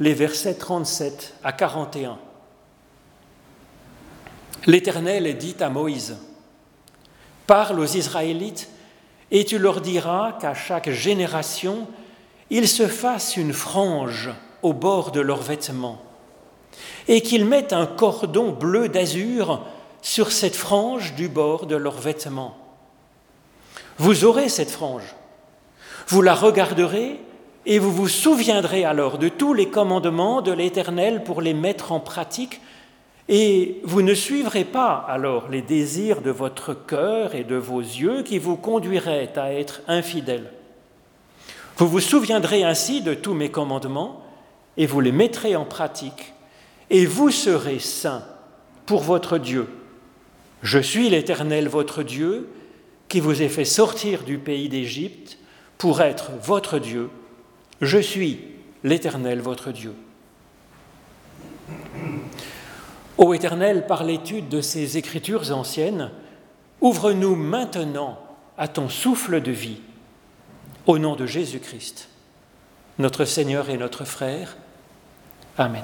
les 0.00 0.14
versets 0.14 0.55
37 0.55 1.35
à 1.42 1.53
41. 1.53 2.18
L'Éternel 4.66 5.37
dit 5.38 5.57
à 5.61 5.68
Moïse, 5.70 6.16
Parle 7.46 7.81
aux 7.81 7.87
Israélites, 7.87 8.68
et 9.31 9.44
tu 9.44 9.59
leur 9.59 9.81
diras 9.81 10.33
qu'à 10.40 10.55
chaque 10.55 10.90
génération, 10.90 11.87
ils 12.50 12.68
se 12.68 12.87
fassent 12.87 13.37
une 13.37 13.53
frange 13.53 14.31
au 14.62 14.72
bord 14.72 15.12
de 15.12 15.20
leurs 15.20 15.42
vêtements, 15.42 16.03
et 17.08 17.20
qu'ils 17.20 17.44
mettent 17.44 17.72
un 17.72 17.86
cordon 17.86 18.50
bleu 18.50 18.88
d'azur 18.88 19.62
sur 20.02 20.32
cette 20.32 20.56
frange 20.56 21.14
du 21.14 21.28
bord 21.28 21.66
de 21.66 21.76
leurs 21.76 22.00
vêtements. 22.00 22.56
Vous 23.98 24.24
aurez 24.24 24.48
cette 24.48 24.70
frange, 24.70 25.14
vous 26.08 26.22
la 26.22 26.34
regarderez, 26.34 27.20
et 27.66 27.78
vous 27.78 27.92
vous 27.92 28.08
souviendrez 28.08 28.84
alors 28.84 29.18
de 29.18 29.28
tous 29.28 29.54
les 29.54 29.68
commandements 29.68 30.42
de 30.42 30.52
l'Éternel 30.52 31.24
pour 31.24 31.40
les 31.40 31.54
mettre 31.54 31.92
en 31.92 32.00
pratique 32.00 32.60
et 33.28 33.80
vous 33.84 34.02
ne 34.02 34.12
suivrez 34.12 34.64
pas 34.64 35.04
alors 35.08 35.48
les 35.48 35.62
désirs 35.62 36.20
de 36.20 36.30
votre 36.30 36.74
cœur 36.74 37.34
et 37.34 37.44
de 37.44 37.56
vos 37.56 37.80
yeux 37.80 38.22
qui 38.22 38.38
vous 38.38 38.56
conduiraient 38.56 39.32
à 39.36 39.52
être 39.54 39.80
infidèles. 39.88 40.52
Vous 41.78 41.88
vous 41.88 42.00
souviendrez 42.00 42.64
ainsi 42.64 43.00
de 43.00 43.14
tous 43.14 43.32
mes 43.32 43.50
commandements 43.50 44.20
et 44.76 44.86
vous 44.86 45.00
les 45.00 45.12
mettrez 45.12 45.56
en 45.56 45.64
pratique, 45.64 46.34
et 46.94 47.07
vous 47.07 47.33
serez 47.33 47.80
saints 47.80 48.22
pour 48.87 49.02
votre 49.02 49.37
Dieu. 49.37 49.66
Je 50.62 50.78
suis 50.78 51.11
l'Éternel 51.11 51.66
votre 51.66 52.04
Dieu, 52.04 52.48
qui 53.09 53.18
vous 53.18 53.42
ai 53.42 53.48
fait 53.48 53.64
sortir 53.64 54.22
du 54.22 54.38
pays 54.38 54.68
d'Égypte 54.68 55.38
pour 55.76 56.02
être 56.02 56.30
votre 56.40 56.78
Dieu. 56.78 57.11
Je 57.80 57.98
suis 57.98 58.42
l'Éternel 58.85 59.40
votre 59.40 59.72
Dieu. 59.72 59.92
Ô 63.18 63.35
Éternel, 63.35 63.88
par 63.88 64.04
l'étude 64.04 64.48
de 64.48 64.61
ces 64.61 64.96
écritures 64.96 65.50
anciennes, 65.50 66.12
ouvre-nous 66.80 67.35
maintenant 67.35 68.20
à 68.57 68.68
ton 68.68 68.88
souffle 68.88 69.40
de 69.40 69.50
vie, 69.50 69.80
au 70.87 70.98
nom 70.98 71.16
de 71.16 71.26
Jésus-Christ, 71.26 72.09
notre 73.00 73.24
Seigneur 73.24 73.68
et 73.68 73.78
notre 73.78 74.04
frère. 74.04 74.57
Amen. 75.59 75.83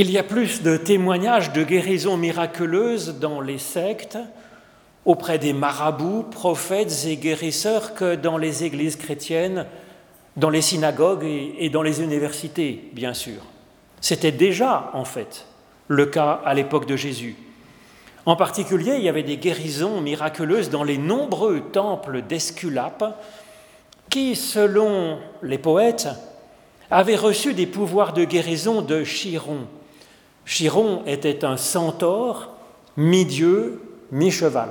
Il 0.00 0.12
y 0.12 0.18
a 0.18 0.22
plus 0.22 0.62
de 0.62 0.76
témoignages 0.76 1.52
de 1.52 1.64
guérisons 1.64 2.16
miraculeuses 2.16 3.16
dans 3.18 3.40
les 3.40 3.58
sectes, 3.58 4.16
auprès 5.04 5.40
des 5.40 5.52
marabouts, 5.52 6.22
prophètes 6.22 7.04
et 7.08 7.16
guérisseurs 7.16 7.94
que 7.94 8.14
dans 8.14 8.38
les 8.38 8.62
églises 8.62 8.94
chrétiennes, 8.94 9.66
dans 10.36 10.50
les 10.50 10.62
synagogues 10.62 11.24
et 11.24 11.68
dans 11.68 11.82
les 11.82 12.00
universités, 12.00 12.90
bien 12.92 13.12
sûr. 13.12 13.40
C'était 14.00 14.30
déjà, 14.30 14.92
en 14.92 15.04
fait, 15.04 15.46
le 15.88 16.06
cas 16.06 16.42
à 16.44 16.54
l'époque 16.54 16.86
de 16.86 16.94
Jésus. 16.94 17.34
En 18.24 18.36
particulier, 18.36 18.98
il 18.98 19.02
y 19.02 19.08
avait 19.08 19.24
des 19.24 19.38
guérisons 19.38 20.00
miraculeuses 20.00 20.70
dans 20.70 20.84
les 20.84 20.98
nombreux 20.98 21.58
temples 21.72 22.22
d'Esculape 22.22 23.20
qui, 24.10 24.36
selon 24.36 25.18
les 25.42 25.58
poètes, 25.58 26.06
avaient 26.88 27.16
reçu 27.16 27.52
des 27.52 27.66
pouvoirs 27.66 28.12
de 28.12 28.22
guérison 28.22 28.80
de 28.80 29.02
Chiron, 29.02 29.66
Chiron 30.48 31.02
était 31.04 31.44
un 31.44 31.58
centaure, 31.58 32.48
mi-dieu, 32.96 33.82
mi-cheval. 34.10 34.70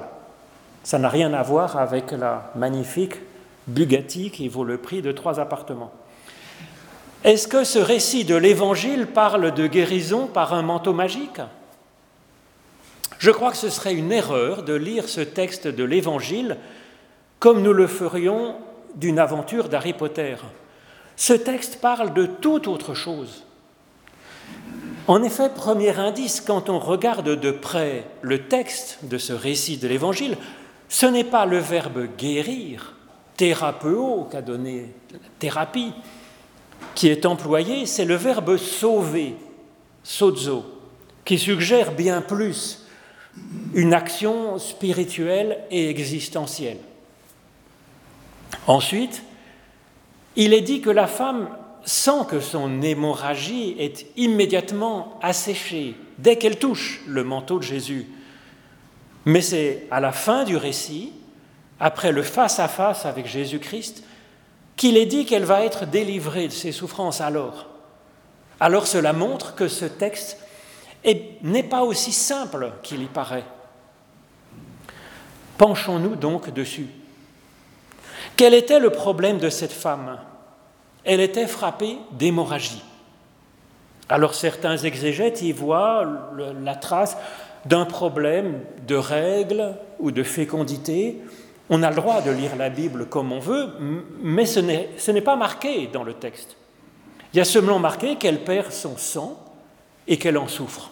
Ça 0.84 0.98
n'a 0.98 1.08
rien 1.08 1.34
à 1.34 1.44
voir 1.44 1.78
avec 1.78 2.12
la 2.12 2.52
magnifique 2.56 3.14
Bugatti 3.68 4.32
qui 4.32 4.48
vaut 4.48 4.64
le 4.64 4.80
prix 4.80 5.04
de 5.04 5.12
trois 5.12 5.40
appartements. 5.40 5.92
Est-ce 7.24 7.48
que 7.48 7.64
ce 7.64 7.78
récit 7.78 8.26
de 8.26 8.36
l'Évangile 8.36 9.06
parle 9.06 9.54
de 9.54 9.68
guérison 9.68 10.26
par 10.26 10.56
un 10.56 10.64
manteau 10.64 10.94
magique? 10.94 11.42
Je 13.20 13.30
crois 13.30 13.52
que 13.52 13.58
ce 13.58 13.70
serait 13.70 13.94
une 13.94 14.12
erreur 14.12 14.64
de 14.64 14.74
lire 14.74 15.08
ce 15.08 15.22
texte 15.22 15.68
de 15.68 15.84
l'Évangile 15.84 16.58
comme 17.40 17.62
nous 17.62 17.74
le 17.74 17.86
ferions 17.86 18.56
d'une 18.96 19.20
aventure 19.20 19.70
d'Harry 19.70 19.94
Potter. 19.94 20.38
Ce 21.16 21.34
texte 21.34 21.80
parle 21.82 22.16
de 22.16 22.26
toute 22.26 22.68
autre 22.68 22.96
chose. 22.96 23.44
En 25.08 25.24
effet, 25.24 25.50
premier 25.50 25.98
indice, 25.98 26.42
quand 26.42 26.70
on 26.70 26.80
regarde 26.80 27.40
de 27.40 27.52
près 27.52 28.04
le 28.22 28.48
texte 28.48 29.00
de 29.04 29.18
ce 29.18 29.32
récit 29.32 29.78
de 29.78 29.88
l'Évangile, 29.88 30.38
ce 30.90 31.06
n'est 31.06 31.24
pas 31.24 31.46
le 31.46 31.60
verbe 31.60 32.08
guérir, 32.18 32.94
thérapeo, 33.38 34.28
qu'a 34.30 34.42
donné 34.42 34.94
la 35.14 35.20
thérapie, 35.40 35.94
qui 36.94 37.08
est 37.08 37.26
employé, 37.26 37.86
c'est 37.86 38.06
le 38.06 38.16
verbe 38.16 38.58
sauver, 38.58 39.36
sozo, 40.04 40.66
qui 41.24 41.40
suggère 41.40 41.94
bien 41.94 42.22
plus 42.22 42.86
une 43.74 43.94
action 43.94 44.60
spirituelle 44.60 45.60
et 45.72 45.90
existentielle. 45.90 46.80
Ensuite, 48.66 49.24
il 50.36 50.54
est 50.54 50.62
dit 50.62 50.82
que 50.82 50.90
la 50.90 51.08
femme 51.08 51.48
sans 51.88 52.26
que 52.26 52.42
son 52.42 52.82
hémorragie 52.82 53.74
est 53.80 54.08
immédiatement 54.18 55.18
asséchée 55.22 55.96
dès 56.18 56.36
qu'elle 56.36 56.60
touche 56.60 57.00
le 57.08 57.24
manteau 57.24 57.60
de 57.60 57.64
Jésus. 57.64 58.08
Mais 59.24 59.40
c'est 59.40 59.88
à 59.90 60.02
la 60.02 60.12
fin 60.12 60.44
du 60.44 60.58
récit, 60.58 61.14
après 61.80 62.12
le 62.12 62.24
face-à-face 62.24 63.06
avec 63.06 63.26
Jésus-Christ, 63.26 64.04
qu'il 64.76 64.98
est 64.98 65.06
dit 65.06 65.26
qu'elle 65.26 65.46
va 65.46 65.64
être 65.64 65.86
délivrée 65.86 66.50
de 66.50 66.54
ses 66.54 66.74
souffrances 66.74 67.22
alors. 67.22 67.68
Alors 68.60 68.86
cela 68.86 69.14
montre 69.14 69.56
que 69.56 69.70
ce 69.70 69.86
texte 69.86 70.40
n'est 71.42 71.64
pas 71.64 71.84
aussi 71.84 72.12
simple 72.12 72.74
qu'il 72.84 73.02
y 73.02 73.08
paraît. 73.08 73.46
Penchons-nous 75.58 76.18
donc 76.18 76.54
dessus. 76.54 76.88
Quel 78.36 78.54
était 78.54 78.82
le 78.82 78.90
problème 78.90 79.38
de 79.38 79.50
cette 79.50 79.72
femme? 79.72 80.20
Elle 81.08 81.22
était 81.22 81.48
frappée 81.48 81.98
d'hémorragie. 82.12 82.84
Alors 84.10 84.36
certains 84.36 84.78
exégètes 84.78 85.42
y 85.42 85.54
voient 85.54 86.06
la 86.64 86.76
trace 86.76 87.18
d'un 87.66 87.86
problème 87.86 88.60
de 88.86 88.96
règles 88.96 89.74
ou 90.00 90.12
de 90.12 90.22
fécondité. 90.22 91.22
On 91.70 91.82
a 91.82 91.90
le 91.90 91.96
droit 91.96 92.22
de 92.22 92.32
lire 92.32 92.56
la 92.58 92.70
Bible 92.70 93.08
comme 93.08 93.32
on 93.32 93.40
veut, 93.40 93.70
mais 94.22 94.46
ce 94.46 94.60
n'est 95.12 95.22
pas 95.22 95.38
marqué 95.38 95.88
dans 95.88 96.04
le 96.04 96.14
texte. 96.14 96.58
Il 97.34 97.38
y 97.38 97.42
a 97.42 97.46
seulement 97.46 97.80
marqué 97.80 98.18
qu'elle 98.18 98.44
perd 98.44 98.72
son 98.72 98.98
sang 98.98 99.38
et 100.08 100.18
qu'elle 100.18 100.38
en 100.38 100.48
souffre. 100.48 100.92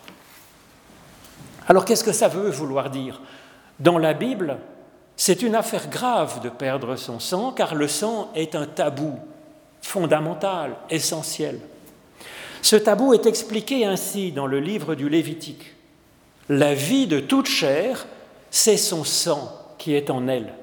Alors 1.68 1.84
qu'est-ce 1.84 2.04
que 2.04 2.12
ça 2.12 2.30
veut 2.30 2.50
vouloir 2.50 2.90
dire? 2.90 3.22
Dans 3.80 3.98
la 3.98 4.14
Bible, 4.14 4.58
c'est 5.18 5.42
une 5.42 5.56
affaire 5.56 5.90
grave 5.90 6.42
de 6.42 6.50
perdre 6.50 6.96
son 6.96 7.20
sang, 7.20 7.52
car 7.52 7.76
le 7.76 7.88
sang 7.88 8.32
est 8.36 8.56
un 8.56 8.66
tabou 8.66 9.18
fondamental, 9.86 10.76
essentiel. 10.90 11.60
Ce 12.64 12.76
tabou 12.76 13.14
est 13.14 13.28
expliqué 13.28 13.86
ainsi 13.86 14.32
dans 14.32 14.48
le 14.48 14.60
livre 14.60 14.96
du 14.96 15.10
Lévitique. 15.10 15.76
La 16.50 16.74
vie 16.74 17.06
de 17.06 17.20
toute 17.20 17.46
chair, 17.46 18.08
c'est 18.50 18.78
son 18.78 19.04
sang 19.04 19.52
qui 19.78 19.94
est 19.94 20.10
en 20.10 20.28
elle. 20.28 20.54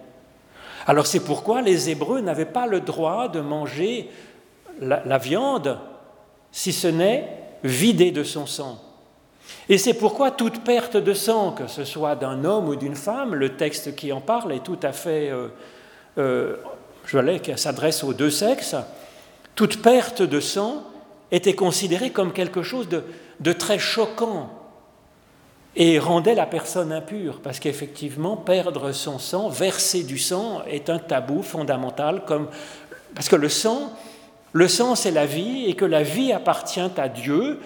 Alors 0.88 1.06
c'est 1.06 1.20
pourquoi 1.20 1.62
les 1.62 1.88
Hébreux 1.88 2.20
n'avaient 2.20 2.44
pas 2.44 2.66
le 2.66 2.80
droit 2.80 3.28
de 3.28 3.40
manger 3.40 4.10
la, 4.80 5.18
viande, 5.18 5.78
si 6.50 6.72
ce 6.72 6.88
n'est 6.88 7.28
vidée 7.62 8.10
de 8.10 8.24
son 8.24 8.46
sang. 8.46 8.80
Et 9.68 9.78
c'est 9.78 9.94
pourquoi 9.94 10.32
toute 10.32 10.64
perte 10.64 10.96
de 10.96 11.14
sang, 11.14 11.52
que 11.52 11.68
ce 11.68 11.84
soit 11.84 12.16
d'un 12.16 12.44
homme 12.44 12.68
ou 12.68 12.74
d'une 12.74 12.96
femme, 12.96 13.34
le 13.34 13.50
texte 13.56 13.94
qui 13.94 14.12
en 14.12 14.20
parle 14.20 14.52
est 14.52 14.64
tout 14.64 14.80
à 14.82 14.92
fait, 14.92 15.30
euh, 15.30 15.48
euh, 16.18 16.56
je 17.06 17.16
voulais 17.16 17.38
qu'elle 17.38 17.58
s'adresse 17.58 18.02
aux 18.02 18.14
deux 18.14 18.30
sexes, 18.30 18.74
toute 19.54 19.82
perte 19.82 20.22
de 20.22 20.40
sang 20.40 20.84
était 21.30 21.54
considérée 21.54 22.10
comme 22.10 22.32
quelque 22.32 22.62
chose 22.62 22.88
de, 22.88 23.52
très 23.52 23.78
choquant 23.78 24.50
et 25.74 25.98
rendait 25.98 26.34
la 26.34 26.46
personne 26.46 26.92
impure, 26.92 27.40
parce 27.42 27.58
qu'effectivement, 27.58 28.36
perdre 28.36 28.92
son 28.92 29.18
sang, 29.18 29.48
verser 29.48 30.02
du 30.02 30.18
sang, 30.18 30.62
est 30.68 30.90
un 30.90 30.98
tabou 30.98 31.42
fondamental, 31.42 32.24
parce 33.14 33.28
que 33.30 33.36
le 33.36 33.48
sang, 33.48 33.92
le 34.52 34.68
sang 34.68 34.94
c'est 34.94 35.10
la 35.10 35.24
vie, 35.24 35.64
et 35.66 35.74
que 35.74 35.86
la 35.86 36.02
vie 36.02 36.32
appartient 36.32 36.80
à 36.98 37.08
Dieu, 37.08 37.58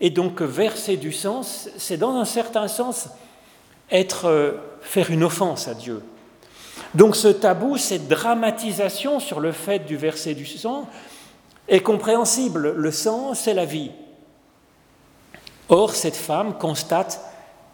et 0.00 0.08
donc 0.08 0.40
verser 0.40 0.96
du 0.96 1.12
sang, 1.12 1.42
c'est 1.42 1.98
dans 1.98 2.16
un 2.16 2.24
certain 2.24 2.66
sens 2.66 3.10
être, 3.90 4.26
euh, 4.26 4.52
faire 4.80 5.10
une 5.10 5.22
offense 5.22 5.68
à 5.68 5.74
Dieu. 5.74 6.02
Donc 6.94 7.14
ce 7.14 7.28
tabou, 7.28 7.76
cette 7.76 8.08
dramatisation 8.08 9.20
sur 9.20 9.40
le 9.40 9.52
fait 9.52 9.80
du 9.80 9.96
verser 9.96 10.34
du 10.34 10.46
sang 10.46 10.88
est 11.70 11.80
compréhensible. 11.80 12.74
Le 12.76 12.90
sang, 12.90 13.32
c'est 13.32 13.54
la 13.54 13.64
vie. 13.64 13.92
Or, 15.70 15.94
cette 15.94 16.16
femme 16.16 16.58
constate 16.58 17.24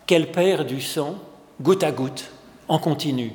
qu'elle 0.07 0.31
perd 0.31 0.67
du 0.67 0.81
sang 0.81 1.17
goutte 1.61 1.83
à 1.83 1.91
goutte, 1.91 2.31
en 2.69 2.79
continu. 2.79 3.33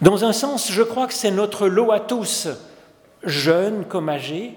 Dans 0.00 0.24
un 0.24 0.32
sens, 0.32 0.70
je 0.70 0.82
crois 0.82 1.08
que 1.08 1.14
c'est 1.14 1.32
notre 1.32 1.66
lot 1.66 1.90
à 1.90 2.00
tous, 2.00 2.48
jeunes 3.24 3.84
comme 3.86 4.08
âgés, 4.08 4.54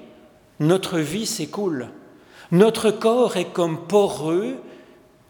notre 0.59 0.99
vie 0.99 1.25
s'écoule. 1.25 1.89
Notre 2.51 2.91
corps 2.91 3.37
est 3.37 3.51
comme 3.51 3.87
poreux, 3.87 4.57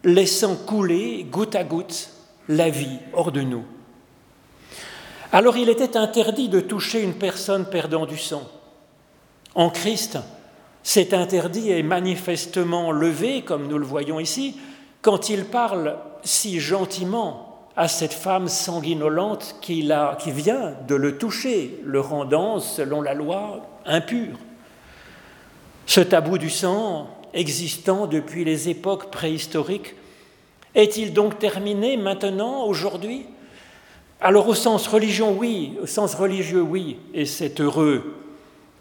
laissant 0.03 0.55
couler 0.55 1.25
goutte 1.29 1.55
à 1.55 1.63
goutte 1.63 2.11
la 2.49 2.69
vie 2.69 2.99
hors 3.13 3.31
de 3.31 3.41
nous. 3.41 3.63
Alors 5.31 5.57
il 5.57 5.69
était 5.69 5.95
interdit 5.95 6.49
de 6.49 6.59
toucher 6.59 7.01
une 7.01 7.13
personne 7.13 7.65
perdant 7.65 8.05
du 8.05 8.17
sang. 8.17 8.43
En 9.55 9.69
Christ, 9.69 10.19
cet 10.83 11.13
interdit 11.13 11.71
est 11.71 11.83
manifestement 11.83 12.91
levé, 12.91 13.41
comme 13.41 13.67
nous 13.67 13.77
le 13.77 13.85
voyons 13.85 14.19
ici, 14.19 14.57
quand 15.01 15.29
il 15.29 15.45
parle 15.45 15.97
si 16.23 16.59
gentiment 16.59 17.67
à 17.75 17.87
cette 17.87 18.13
femme 18.13 18.47
sanguinolente 18.47 19.55
qui, 19.61 19.81
vient 20.27 20.73
de 20.87 20.95
le 20.95 21.17
toucher, 21.17 21.79
le 21.83 22.01
rendant, 22.01 22.59
selon 22.59 23.01
la 23.01 23.13
loi, 23.13 23.61
impur. 23.85 24.35
Ce 25.85 26.01
tabou 26.01 26.37
du 26.37 26.49
sang, 26.49 27.09
existant 27.33 28.05
depuis 28.05 28.43
les 28.43 28.67
époques 28.69 29.11
préhistoriques, 29.11 29.95
est-il 30.75 31.13
donc 31.13 31.39
terminé 31.39 31.95
maintenant, 31.95 32.65
aujourd'hui? 32.65 33.25
Alors 34.21 34.49
au 34.49 34.55
sens 34.55 34.87
religion, 34.87 35.35
oui, 35.37 35.77
au 35.81 35.85
sens 35.85 36.15
religieux, 36.15 36.61
oui, 36.61 36.97
et 37.13 37.25
c'est 37.25 37.61
heureux, 37.61 38.18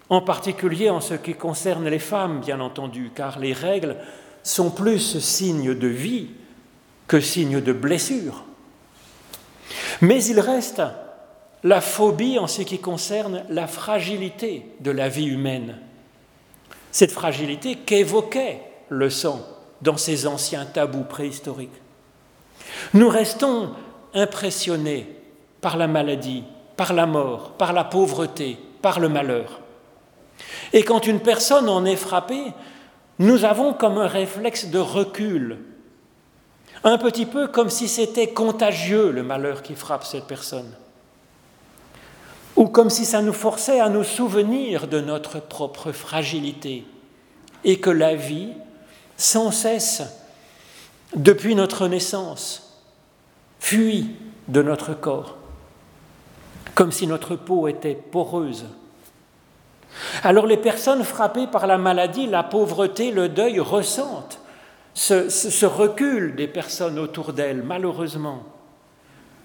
en 0.09 0.21
particulier 0.21 0.89
en 0.89 1.01
ce 1.01 1.13
qui 1.13 1.35
concerne 1.35 1.87
les 1.87 1.99
femmes, 1.99 2.39
bien 2.39 2.59
entendu, 2.59 3.11
car 3.13 3.39
les 3.39 3.53
règles 3.53 3.97
sont 4.43 4.71
plus 4.71 5.19
signes 5.19 5.75
de 5.75 5.87
vie 5.87 6.29
que 7.07 7.19
signes 7.19 7.61
de 7.61 7.73
blessure. 7.73 8.43
Mais 10.01 10.23
il 10.25 10.39
reste 10.39 10.81
la 11.63 11.81
phobie 11.81 12.39
en 12.39 12.47
ce 12.47 12.61
qui 12.61 12.79
concerne 12.79 13.43
la 13.49 13.67
fragilité 13.67 14.65
de 14.79 14.91
la 14.91 15.09
vie 15.09 15.27
humaine 15.27 15.77
cette 16.91 17.11
fragilité 17.11 17.75
qu'évoquait 17.75 18.61
le 18.89 19.09
sang 19.09 19.41
dans 19.81 19.97
ces 19.97 20.27
anciens 20.27 20.65
tabous 20.65 21.03
préhistoriques. 21.03 21.69
Nous 22.93 23.09
restons 23.09 23.71
impressionnés 24.13 25.07
par 25.61 25.77
la 25.77 25.87
maladie, 25.87 26.43
par 26.75 26.93
la 26.93 27.05
mort, 27.05 27.51
par 27.51 27.73
la 27.73 27.83
pauvreté, 27.83 28.57
par 28.81 28.99
le 28.99 29.09
malheur. 29.09 29.61
Et 30.73 30.83
quand 30.83 31.07
une 31.07 31.19
personne 31.19 31.69
en 31.69 31.85
est 31.85 31.95
frappée, 31.95 32.53
nous 33.19 33.43
avons 33.43 33.73
comme 33.73 33.97
un 33.97 34.07
réflexe 34.07 34.67
de 34.67 34.79
recul, 34.79 35.59
un 36.83 36.97
petit 36.97 37.25
peu 37.25 37.47
comme 37.47 37.69
si 37.69 37.87
c'était 37.87 38.29
contagieux 38.29 39.11
le 39.11 39.23
malheur 39.23 39.61
qui 39.61 39.75
frappe 39.75 40.05
cette 40.05 40.25
personne, 40.25 40.71
ou 42.55 42.67
comme 42.67 42.89
si 42.89 43.05
ça 43.05 43.21
nous 43.21 43.33
forçait 43.33 43.79
à 43.79 43.89
nous 43.89 44.03
souvenir 44.03 44.87
de 44.87 45.01
notre 45.01 45.39
propre 45.39 45.91
fragilité, 45.91 46.85
et 47.65 47.79
que 47.79 47.89
la 47.89 48.15
vie, 48.15 48.53
sans 49.17 49.51
cesse, 49.51 50.03
depuis 51.15 51.55
notre 51.55 51.87
naissance, 51.87 52.81
fuit 53.59 54.15
de 54.47 54.61
notre 54.61 54.93
corps, 54.93 55.37
comme 56.75 56.91
si 56.91 57.07
notre 57.07 57.35
peau 57.35 57.67
était 57.67 57.95
poreuse. 57.95 58.65
Alors 60.23 60.45
les 60.45 60.57
personnes 60.57 61.03
frappées 61.03 61.47
par 61.47 61.67
la 61.67 61.77
maladie, 61.77 62.27
la 62.27 62.43
pauvreté, 62.43 63.11
le 63.11 63.29
deuil 63.29 63.59
ressentent 63.59 64.39
ce, 64.93 65.65
recul 65.65 66.35
des 66.35 66.47
personnes 66.47 66.99
autour 66.99 67.33
d'elles, 67.33 67.63
malheureusement, 67.63 68.43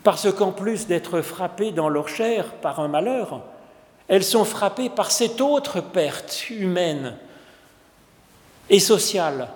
parce 0.02 0.32
qu'en 0.32 0.52
plus 0.52 0.86
d'être 0.86 1.20
frappées 1.20 1.70
dans 1.70 1.88
leur 1.88 2.08
chair 2.08 2.52
par 2.54 2.80
un 2.80 2.88
malheur, 2.88 3.42
elles 4.08 4.24
sont 4.24 4.44
frappées 4.44 4.90
par 4.90 5.10
cette 5.10 5.40
autre 5.40 5.80
perte 5.80 6.50
humaine 6.50 7.16
et 8.68 8.80
sociale 8.80 9.48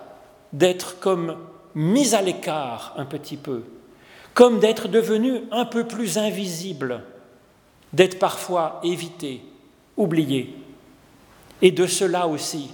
d'être 0.53 0.99
comme 0.99 1.37
mise 1.75 2.15
à 2.15 2.21
l'écart 2.21 2.93
un 2.97 3.05
petit 3.05 3.37
peu, 3.37 3.63
comme 4.33 4.59
d'être 4.59 4.87
devenu 4.87 5.43
un 5.51 5.65
peu 5.65 5.85
plus 5.85 6.17
invisible, 6.17 7.03
d'être 7.93 8.17
parfois 8.19 8.79
évité, 8.83 9.43
oublié. 9.97 10.55
Et 11.61 11.71
de 11.71 11.85
cela 11.87 12.27
aussi, 12.27 12.71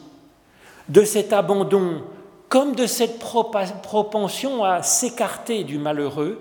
de 0.89 1.03
cet 1.03 1.33
abandon, 1.33 2.03
comme 2.49 2.75
de 2.75 2.85
cette 2.85 3.19
propension 3.19 4.63
à 4.63 4.83
s'écarter 4.83 5.63
du 5.63 5.77
malheureux, 5.77 6.39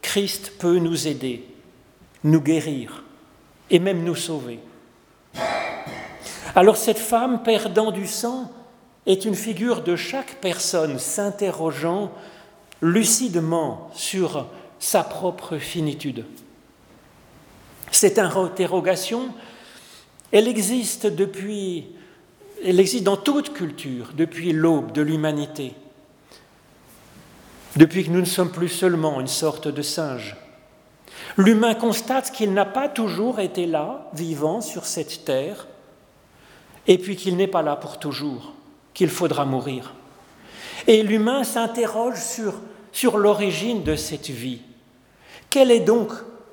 Christ 0.00 0.54
peut 0.58 0.78
nous 0.78 1.06
aider, 1.06 1.46
nous 2.24 2.40
guérir 2.40 3.04
et 3.70 3.78
même 3.78 4.02
nous 4.02 4.16
sauver. 4.16 4.58
Alors 6.54 6.76
cette 6.76 6.98
femme 6.98 7.42
perdant 7.42 7.90
du 7.90 8.06
sang, 8.06 8.50
est 9.06 9.24
une 9.24 9.34
figure 9.34 9.82
de 9.82 9.96
chaque 9.96 10.36
personne 10.40 10.98
s'interrogeant 10.98 12.12
lucidement 12.80 13.90
sur 13.94 14.46
sa 14.78 15.02
propre 15.02 15.58
finitude. 15.58 16.24
Cette 17.90 18.18
interrogation, 18.18 19.28
elle 20.32 20.48
existe 20.48 21.06
depuis, 21.06 21.84
elle 22.64 22.80
existe 22.80 23.04
dans 23.04 23.18
toute 23.18 23.52
culture, 23.52 24.12
depuis 24.16 24.52
l'aube 24.52 24.92
de 24.92 25.02
l'humanité, 25.02 25.74
depuis 27.76 28.04
que 28.04 28.10
nous 28.10 28.20
ne 28.20 28.26
sommes 28.26 28.50
plus 28.50 28.70
seulement 28.70 29.20
une 29.20 29.28
sorte 29.28 29.68
de 29.68 29.82
singe. 29.82 30.36
L'humain 31.36 31.74
constate 31.74 32.32
qu'il 32.32 32.52
n'a 32.52 32.64
pas 32.64 32.88
toujours 32.88 33.40
été 33.40 33.66
là, 33.66 34.10
vivant 34.14 34.60
sur 34.60 34.86
cette 34.86 35.24
terre, 35.24 35.68
et 36.86 36.98
puis 36.98 37.16
qu'il 37.16 37.36
n'est 37.36 37.46
pas 37.46 37.62
là 37.62 37.76
pour 37.76 37.98
toujours 37.98 38.54
qu'il 38.94 39.10
faudra 39.10 39.44
mourir. 39.44 39.94
Et 40.86 41.02
l'humain 41.02 41.44
s'interroge 41.44 42.20
sur, 42.20 42.54
sur 42.90 43.18
l'origine 43.18 43.82
de 43.82 43.96
cette 43.96 44.30
vie. 44.30 44.60
Quelle 45.48 45.70
est 45.70 45.80
donc 45.80 46.10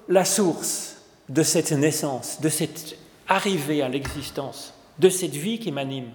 la 0.08 0.26
source 0.26 0.98
de 1.30 1.44
cette 1.44 1.72
naissance, 1.72 2.42
de 2.42 2.50
cette 2.50 2.99
arrivée 3.30 3.82
à 3.82 3.88
l'existence, 3.88 4.74
de 4.98 5.10
cette 5.10 5.36
vie 5.36 5.60
qui 5.60 5.72
m'anime. 5.72 6.10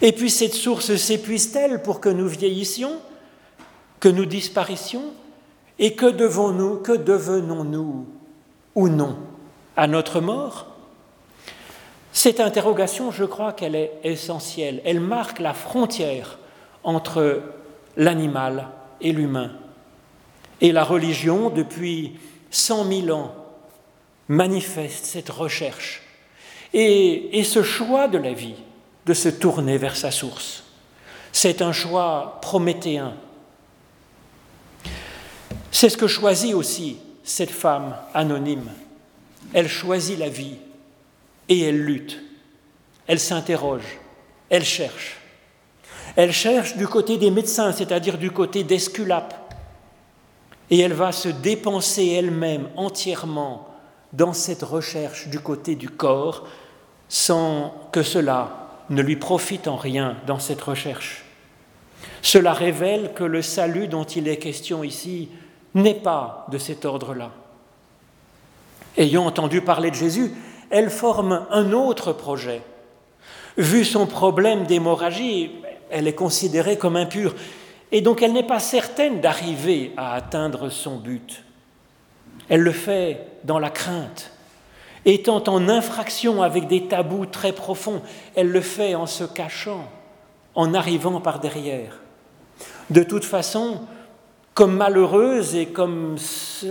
Et 0.00 0.12
puis 0.12 0.30
cette 0.30 0.54
source 0.54 0.96
s'épuise-t-elle 0.96 1.82
pour 1.82 2.00
que 2.00 2.08
nous 2.08 2.26
vieillissions, 2.26 2.96
que 4.00 4.08
nous 4.08 4.24
disparissions 4.24 5.12
Et 5.78 5.94
que 5.94 6.06
devons-nous, 6.06 6.78
que 6.78 6.92
devenons-nous 6.92 8.06
ou 8.74 8.88
non 8.88 9.16
à 9.76 9.86
notre 9.86 10.20
mort? 10.20 10.66
Cette 12.12 12.40
interrogation, 12.40 13.12
je 13.12 13.24
crois 13.24 13.52
qu'elle 13.52 13.76
est 13.76 13.92
essentielle. 14.02 14.80
Elle 14.84 15.00
marque 15.00 15.38
la 15.38 15.54
frontière 15.54 16.38
entre 16.82 17.42
l'animal 17.96 18.68
et 19.00 19.12
l'humain. 19.12 19.52
Et 20.60 20.72
la 20.72 20.82
religion, 20.82 21.50
depuis 21.50 22.18
cent 22.50 22.84
mille 22.84 23.12
ans, 23.12 23.37
manifeste 24.28 25.04
cette 25.04 25.30
recherche 25.30 26.02
et, 26.72 27.38
et 27.38 27.44
ce 27.44 27.62
choix 27.62 28.08
de 28.08 28.18
la 28.18 28.32
vie 28.32 28.56
de 29.06 29.14
se 29.14 29.28
tourner 29.28 29.78
vers 29.78 29.96
sa 29.96 30.10
source. 30.10 30.64
C'est 31.32 31.62
un 31.62 31.72
choix 31.72 32.38
prométhéen. 32.42 33.14
C'est 35.70 35.88
ce 35.88 35.96
que 35.96 36.06
choisit 36.06 36.54
aussi 36.54 36.98
cette 37.22 37.50
femme 37.50 37.96
anonyme. 38.14 38.70
Elle 39.52 39.68
choisit 39.68 40.18
la 40.18 40.28
vie 40.28 40.56
et 41.48 41.60
elle 41.60 41.82
lutte. 41.82 42.20
Elle 43.06 43.20
s'interroge, 43.20 43.98
elle 44.50 44.64
cherche. 44.64 45.16
Elle 46.16 46.32
cherche 46.32 46.76
du 46.76 46.86
côté 46.86 47.16
des 47.16 47.30
médecins, 47.30 47.72
c'est-à-dire 47.72 48.18
du 48.18 48.30
côté 48.30 48.64
d'Esculape. 48.64 49.34
Et 50.70 50.80
elle 50.80 50.92
va 50.92 51.12
se 51.12 51.28
dépenser 51.28 52.08
elle-même 52.08 52.68
entièrement 52.76 53.67
dans 54.12 54.32
cette 54.32 54.62
recherche 54.62 55.28
du 55.28 55.40
côté 55.40 55.74
du 55.74 55.88
corps 55.88 56.46
sans 57.08 57.74
que 57.92 58.02
cela 58.02 58.68
ne 58.90 59.02
lui 59.02 59.16
profite 59.16 59.68
en 59.68 59.76
rien 59.76 60.16
dans 60.26 60.38
cette 60.38 60.60
recherche. 60.60 61.24
Cela 62.22 62.52
révèle 62.52 63.12
que 63.14 63.24
le 63.24 63.42
salut 63.42 63.88
dont 63.88 64.04
il 64.04 64.28
est 64.28 64.38
question 64.38 64.84
ici 64.84 65.28
n'est 65.74 65.94
pas 65.94 66.46
de 66.50 66.58
cet 66.58 66.84
ordre-là. 66.84 67.30
Ayant 68.96 69.26
entendu 69.26 69.60
parler 69.60 69.90
de 69.90 69.96
Jésus, 69.96 70.32
elle 70.70 70.90
forme 70.90 71.46
un 71.50 71.72
autre 71.72 72.12
projet. 72.12 72.62
Vu 73.56 73.84
son 73.84 74.06
problème 74.06 74.64
d'hémorragie, 74.64 75.52
elle 75.90 76.08
est 76.08 76.14
considérée 76.14 76.78
comme 76.78 76.96
impure, 76.96 77.34
et 77.92 78.00
donc 78.00 78.22
elle 78.22 78.32
n'est 78.32 78.46
pas 78.46 78.60
certaine 78.60 79.20
d'arriver 79.20 79.92
à 79.96 80.14
atteindre 80.14 80.68
son 80.68 80.96
but. 80.96 81.42
Elle 82.48 82.60
le 82.60 82.72
fait 82.72 83.26
dans 83.44 83.58
la 83.58 83.70
crainte, 83.70 84.32
Étant 85.04 85.42
en 85.46 85.68
infraction 85.68 86.42
avec 86.42 86.66
des 86.66 86.86
tabous 86.86 87.24
très 87.24 87.52
profonds, 87.52 88.02
elle 88.34 88.50
le 88.50 88.60
fait 88.60 88.94
en 88.94 89.06
se 89.06 89.24
cachant, 89.24 89.88
en 90.54 90.74
arrivant 90.74 91.20
par 91.20 91.40
derrière. 91.40 92.00
De 92.90 93.02
toute 93.02 93.24
façon, 93.24 93.80
comme 94.54 94.76
malheureuse 94.76 95.54
et 95.54 95.66
comme 95.66 96.16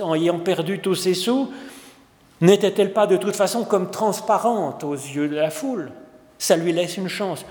en 0.01 0.13
ayant 0.13 0.39
perdu 0.39 0.79
tous 0.79 0.95
ses 0.95 1.13
sous, 1.13 1.51
n'était-elle 2.41 2.93
pas 2.93 3.07
de 3.07 3.17
toute 3.17 3.35
façon 3.35 3.63
comme 3.63 3.89
transparente 3.89 4.83
aux 4.83 4.93
yeux 4.93 5.29
de 5.29 5.35
la 5.35 5.49
foule? 5.49 5.91
Ça 6.37 6.57
lui 6.57 6.73
laisse 6.73 6.97
une 6.97 7.07
chance. 7.07 7.45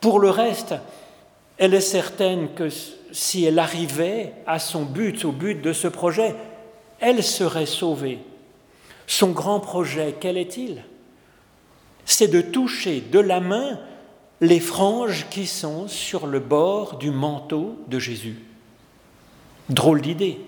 Pour 0.00 0.20
le 0.20 0.30
reste, 0.30 0.74
elle 1.56 1.74
est 1.74 1.80
certaine 1.80 2.48
que 2.54 2.68
si 3.10 3.44
elle 3.44 3.58
arrivait 3.58 4.34
à 4.46 4.58
son 4.58 4.84
but, 4.84 5.24
au 5.24 5.32
but 5.32 5.60
de 5.60 5.72
ce 5.72 5.88
projet, 5.88 6.36
elle 7.00 7.22
serait 7.22 7.66
sauvée. 7.66 8.18
Son 9.06 9.30
grand 9.30 9.60
projet, 9.60 10.16
quel 10.20 10.36
est-il? 10.36 10.84
C'est 12.04 12.28
de 12.28 12.40
toucher 12.40 13.00
de 13.00 13.18
la 13.18 13.40
main 13.40 13.78
les 14.40 14.60
franges 14.60 15.26
qui 15.30 15.46
sont 15.46 15.88
sur 15.88 16.26
le 16.26 16.40
bord 16.40 16.96
du 16.96 17.10
manteau 17.10 17.76
de 17.88 17.98
Jésus. 17.98 18.38
Drôle 19.68 20.00
d'idée. 20.00 20.38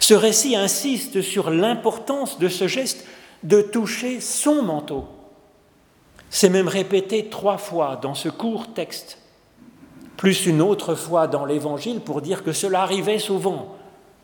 Ce 0.00 0.14
récit 0.14 0.56
insiste 0.56 1.22
sur 1.22 1.50
l'importance 1.50 2.38
de 2.38 2.48
ce 2.48 2.66
geste 2.66 3.06
de 3.42 3.60
toucher 3.60 4.20
son 4.20 4.62
manteau. 4.62 5.06
C'est 6.30 6.50
même 6.50 6.68
répété 6.68 7.28
trois 7.28 7.58
fois 7.58 7.96
dans 7.96 8.14
ce 8.14 8.28
court 8.28 8.74
texte, 8.74 9.18
plus 10.16 10.46
une 10.46 10.60
autre 10.60 10.94
fois 10.94 11.26
dans 11.26 11.44
l'Évangile 11.44 12.00
pour 12.00 12.20
dire 12.20 12.42
que 12.42 12.52
cela 12.52 12.82
arrivait 12.82 13.18
souvent 13.18 13.77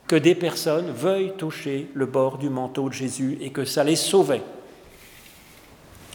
que 0.06 0.16
des 0.16 0.34
personnes 0.34 0.90
veuillent 0.90 1.34
toucher 1.36 1.88
le 1.94 2.06
bord 2.06 2.38
du 2.38 2.50
manteau 2.50 2.88
de 2.88 2.94
Jésus 2.94 3.38
et 3.40 3.50
que 3.50 3.64
ça 3.64 3.84
les 3.84 3.96
sauvait. 3.96 4.42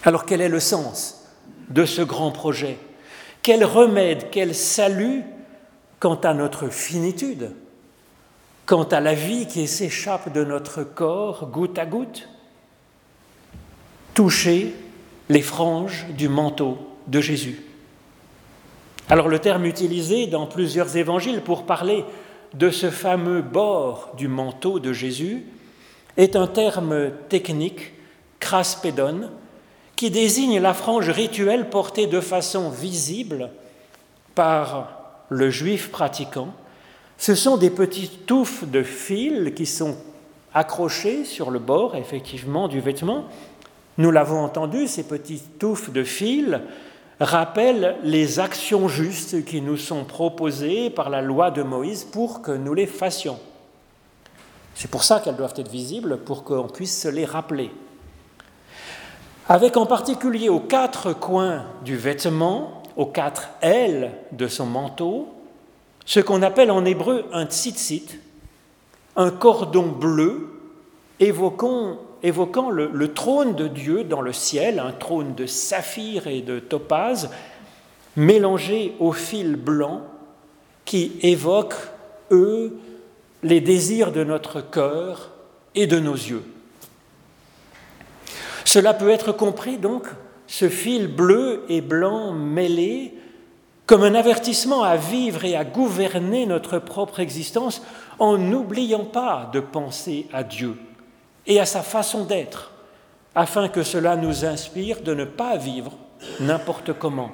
Alors 0.04 0.26
quel 0.26 0.42
est 0.42 0.50
le 0.50 0.60
sens 0.60 1.28
de 1.70 1.86
ce 1.86 2.02
grand 2.02 2.32
projet? 2.32 2.78
Quel 3.42 3.66
remède, 3.66 4.28
quel 4.32 4.54
salut 4.54 5.24
quant 6.00 6.16
à 6.16 6.34
notre 6.34 6.70
finitude, 6.70 7.52
quant 8.66 8.84
à 8.84 9.00
la 9.00 9.14
vie 9.14 9.48
qui 9.48 9.68
s'échappe 9.68 10.32
de 10.32 10.44
notre 10.44 10.84
corps 10.84 11.48
goutte 11.48 11.80
à 11.80 11.86
goutte? 11.86 12.30
Toucher 14.14 14.74
les 15.30 15.42
franges 15.42 16.06
du 16.18 16.30
manteau 16.30 16.78
de 17.08 17.22
Jésus. 17.22 17.62
Alors 19.10 19.28
le 19.28 19.40
terme 19.40 19.66
utilisé 19.66 20.28
dans 20.28 20.46
plusieurs 20.46 20.96
évangiles 20.96 21.42
pour 21.42 21.66
parler 21.66 22.06
de 22.54 22.70
ce 22.70 22.90
fameux 22.90 23.42
bord 23.42 24.14
du 24.18 24.28
manteau 24.28 24.80
de 24.80 24.94
Jésus 24.94 25.46
est 26.18 26.36
un 26.36 26.48
terme 26.48 27.12
technique, 27.30 27.94
craspédon, 28.40 29.30
qui 29.96 30.10
désigne 30.10 30.60
la 30.60 30.74
frange 30.74 31.10
rituelle 31.10 31.70
portée 31.70 32.08
de 32.08 32.22
façon 32.22 32.70
visible 32.70 33.50
par 34.34 35.24
le 35.30 35.50
juif 35.50 35.92
pratiquant. 35.92 36.54
Ce 37.18 37.36
sont 37.36 37.58
des 37.58 37.70
petites 37.70 38.26
touffes 38.26 38.66
de 38.66 38.82
fil 38.82 39.54
qui 39.54 39.66
sont 39.66 39.98
accrochées 40.54 41.26
sur 41.26 41.52
le 41.52 41.60
bord, 41.60 41.96
effectivement, 41.96 42.68
du 42.68 42.80
vêtement. 42.80 43.26
Nous 43.98 44.12
l'avons 44.12 44.40
entendu, 44.40 44.88
ces 44.88 45.04
petites 45.04 45.60
touffes 45.60 45.92
de 45.92 46.04
fil 46.04 46.62
rappelle 47.20 47.98
les 48.04 48.40
actions 48.40 48.88
justes 48.88 49.44
qui 49.46 49.62
nous 49.62 49.78
sont 49.78 50.06
proposées 50.06 50.90
par 50.90 51.10
la 51.10 51.22
loi 51.22 51.52
de 51.52 51.64
Moïse 51.64 52.04
pour 52.04 52.42
que 52.42 52.52
nous 52.52 52.74
les 52.74 52.88
fassions. 52.88 53.40
C'est 54.76 54.90
pour 54.90 55.04
ça 55.04 55.20
qu'elles 55.20 55.36
doivent 55.36 55.54
être 55.58 55.70
visibles, 55.70 56.20
pour 56.20 56.44
qu'on 56.44 56.68
puisse 56.68 57.02
se 57.02 57.10
les 57.10 57.26
rappeler. 57.26 57.72
Avec 59.50 59.76
en 59.76 59.86
particulier 59.86 60.48
aux 60.48 60.60
quatre 60.60 61.12
coins 61.12 61.66
du 61.84 61.98
vêtement, 61.98 62.84
aux 62.96 63.08
quatre 63.08 63.50
ailes 63.62 64.12
de 64.32 64.48
son 64.48 64.66
manteau, 64.66 65.28
ce 66.06 66.20
qu'on 66.20 66.42
appelle 66.42 66.72
en 66.72 66.86
hébreu 66.86 67.26
un 67.34 67.46
tzitzit, 67.46 68.20
un 69.16 69.32
cordon 69.32 69.88
bleu 69.88 70.62
évoquant 71.20 71.98
évoquant 72.24 72.70
le, 72.70 73.14
trône 73.14 73.56
de 73.56 73.68
Dieu 73.68 74.04
dans 74.04 74.22
le 74.22 74.34
ciel, 74.34 74.80
un 74.80 74.92
trône 74.92 75.36
de 75.36 75.46
saphir 75.46 76.28
et 76.28 76.42
de 76.42 76.60
topaze, 76.60 77.30
mélangé 78.16 78.96
au 79.00 79.12
fil 79.12 79.56
blanc 79.56 80.02
qui 80.86 81.14
évoque, 81.22 81.76
eux, 82.32 82.78
les 83.44 83.62
désirs 83.62 84.12
de 84.12 84.24
notre 84.24 84.62
cœur 84.62 85.32
et 85.76 85.88
de 85.88 86.00
nos 86.00 86.16
yeux. 86.16 86.44
Cela 88.66 88.94
peut 88.94 89.10
être 89.10 89.32
compris 89.32 89.78
donc, 89.78 90.08
ce 90.48 90.68
fil 90.68 91.08
bleu 91.08 91.64
et 91.70 91.82
blanc 91.82 92.34
mêlé, 92.34 93.14
comme 93.86 94.04
un 94.04 94.14
avertissement 94.14 94.84
à 94.84 94.98
vivre 94.98 95.46
et 95.46 95.56
à 95.56 95.64
gouverner 95.64 96.46
notre 96.46 96.80
propre 96.80 97.20
existence 97.20 97.82
en 98.20 98.38
n'oubliant 98.38 99.06
pas 99.06 99.50
de 99.54 99.60
penser 99.60 100.28
à 100.34 100.44
Dieu 100.44 100.76
et 101.50 101.60
à 101.60 101.66
sa 101.66 101.82
façon 101.82 102.24
d'être, 102.24 102.72
afin 103.36 103.68
que 103.68 103.84
cela 103.84 104.16
nous 104.16 104.46
inspire 104.46 105.02
de 105.02 105.14
ne 105.14 105.26
pas 105.26 105.58
vivre 105.58 105.92
n'importe 106.40 106.94
comment. 106.94 107.32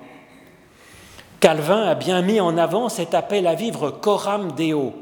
Calvin 1.42 1.84
a 1.84 1.96
bien 1.96 2.22
mis 2.22 2.40
en 2.40 2.58
avant 2.58 2.90
cet 2.90 3.14
appel 3.14 3.46
à 3.46 3.56
vivre 3.56 3.92
coram 3.92 4.54
deo, 4.54 4.94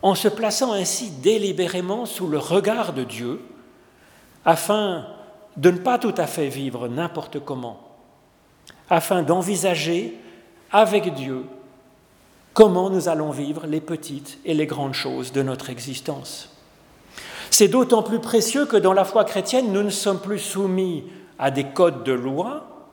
en 0.00 0.14
se 0.14 0.28
plaçant 0.28 0.72
ainsi 0.72 1.10
délibérément 1.10 2.06
sous 2.06 2.28
le 2.28 2.38
regard 2.38 2.92
de 2.92 3.04
Dieu, 3.04 3.42
afin 4.44 5.06
de 5.56 5.72
ne 5.72 5.78
pas 5.78 5.98
tout 5.98 6.14
à 6.16 6.26
fait 6.26 6.48
vivre 6.48 6.86
n'importe 6.86 7.40
comment, 7.40 7.80
afin 8.88 9.22
d'envisager 9.22 10.16
avec 10.70 11.12
Dieu 11.14 11.44
comment 12.54 12.90
nous 12.90 13.08
allons 13.08 13.30
vivre 13.30 13.66
les 13.66 13.80
petites 13.80 14.38
et 14.44 14.54
les 14.54 14.66
grandes 14.66 14.94
choses 14.94 15.32
de 15.32 15.42
notre 15.42 15.68
existence. 15.68 16.59
C'est 17.50 17.68
d'autant 17.68 18.02
plus 18.02 18.20
précieux 18.20 18.64
que 18.64 18.76
dans 18.76 18.92
la 18.92 19.04
foi 19.04 19.24
chrétienne, 19.24 19.72
nous 19.72 19.82
ne 19.82 19.90
sommes 19.90 20.20
plus 20.20 20.38
soumis 20.38 21.04
à 21.38 21.50
des 21.50 21.64
codes 21.64 22.04
de 22.04 22.12
loi, 22.12 22.88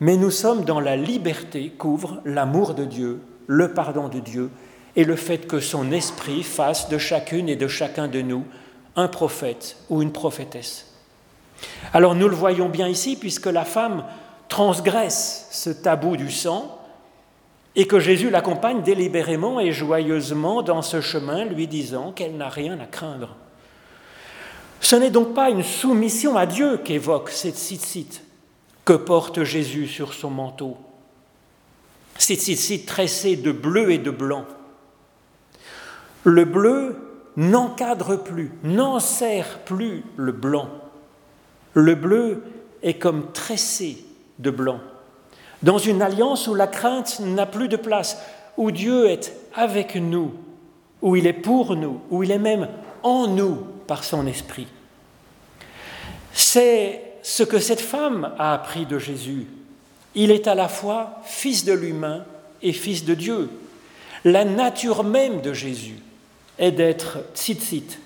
mais 0.00 0.16
nous 0.16 0.30
sommes 0.30 0.64
dans 0.64 0.80
la 0.80 0.96
liberté 0.96 1.72
qu'ouvre 1.76 2.20
l'amour 2.24 2.74
de 2.74 2.84
Dieu, 2.84 3.20
le 3.46 3.72
pardon 3.72 4.08
de 4.08 4.18
Dieu 4.18 4.50
et 4.96 5.04
le 5.04 5.16
fait 5.16 5.46
que 5.46 5.60
son 5.60 5.92
esprit 5.92 6.42
fasse 6.42 6.88
de 6.88 6.98
chacune 6.98 7.48
et 7.48 7.56
de 7.56 7.68
chacun 7.68 8.08
de 8.08 8.20
nous 8.20 8.44
un 8.96 9.08
prophète 9.08 9.76
ou 9.88 10.02
une 10.02 10.12
prophétesse. 10.12 10.86
Alors 11.92 12.14
nous 12.14 12.28
le 12.28 12.34
voyons 12.34 12.68
bien 12.68 12.88
ici, 12.88 13.16
puisque 13.16 13.46
la 13.46 13.64
femme 13.64 14.04
transgresse 14.48 15.48
ce 15.50 15.70
tabou 15.70 16.16
du 16.16 16.30
sang, 16.30 16.76
et 17.76 17.86
que 17.86 18.00
Jésus 18.00 18.30
l'accompagne 18.30 18.82
délibérément 18.82 19.60
et 19.60 19.70
joyeusement 19.70 20.62
dans 20.62 20.82
ce 20.82 21.00
chemin, 21.00 21.44
lui 21.44 21.68
disant 21.68 22.10
qu'elle 22.10 22.36
n'a 22.36 22.48
rien 22.48 22.80
à 22.80 22.86
craindre. 22.86 23.36
Ce 24.80 24.96
n'est 24.96 25.10
donc 25.10 25.34
pas 25.34 25.50
une 25.50 25.62
soumission 25.62 26.36
à 26.36 26.46
Dieu 26.46 26.78
qu'évoque 26.78 27.30
cette 27.30 27.56
cite 27.56 28.22
que 28.84 28.94
porte 28.94 29.44
Jésus 29.44 29.86
sur 29.86 30.14
son 30.14 30.30
manteau. 30.30 30.76
Cette 32.18 32.40
cite 32.40 32.86
tressée 32.86 33.36
de 33.36 33.52
bleu 33.52 33.92
et 33.92 33.98
de 33.98 34.10
blanc. 34.10 34.44
Le 36.24 36.44
bleu 36.44 36.96
n'encadre 37.36 38.16
plus, 38.16 38.52
n'enserre 38.62 39.60
plus 39.60 40.02
le 40.16 40.32
blanc. 40.32 40.68
Le 41.72 41.94
bleu 41.94 42.42
est 42.82 42.94
comme 42.94 43.32
tressé 43.32 44.04
de 44.38 44.50
blanc 44.50 44.80
dans 45.62 45.78
une 45.78 46.02
alliance 46.02 46.48
où 46.48 46.54
la 46.54 46.66
crainte 46.66 47.20
n'a 47.20 47.46
plus 47.46 47.68
de 47.68 47.76
place, 47.76 48.18
où 48.56 48.70
Dieu 48.70 49.06
est 49.06 49.34
avec 49.54 49.94
nous, 49.96 50.32
où 51.02 51.16
il 51.16 51.26
est 51.26 51.32
pour 51.32 51.76
nous, 51.76 52.00
où 52.10 52.22
il 52.22 52.30
est 52.30 52.38
même 52.38 52.68
en 53.02 53.26
nous 53.26 53.58
par 53.90 54.04
son 54.04 54.24
esprit. 54.28 54.68
C'est 56.32 57.02
ce 57.24 57.42
que 57.42 57.58
cette 57.58 57.80
femme 57.80 58.32
a 58.38 58.54
appris 58.54 58.86
de 58.86 59.00
Jésus. 59.00 59.48
Il 60.14 60.30
est 60.30 60.46
à 60.46 60.54
la 60.54 60.68
fois 60.68 61.20
fils 61.24 61.64
de 61.64 61.72
l'humain 61.72 62.24
et 62.62 62.72
fils 62.72 63.04
de 63.04 63.14
Dieu. 63.14 63.50
La 64.24 64.44
nature 64.44 65.02
même 65.02 65.40
de 65.40 65.52
Jésus 65.52 65.98
est 66.56 66.70
d'être 66.70 67.18
tzitzit, 67.34 67.98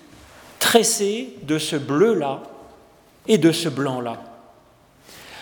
tressé 0.57 1.35
de 1.43 1.59
ce 1.59 1.75
bleu-là 1.75 2.41
et 3.27 3.37
de 3.37 3.51
ce 3.51 3.69
blanc-là. 3.69 4.23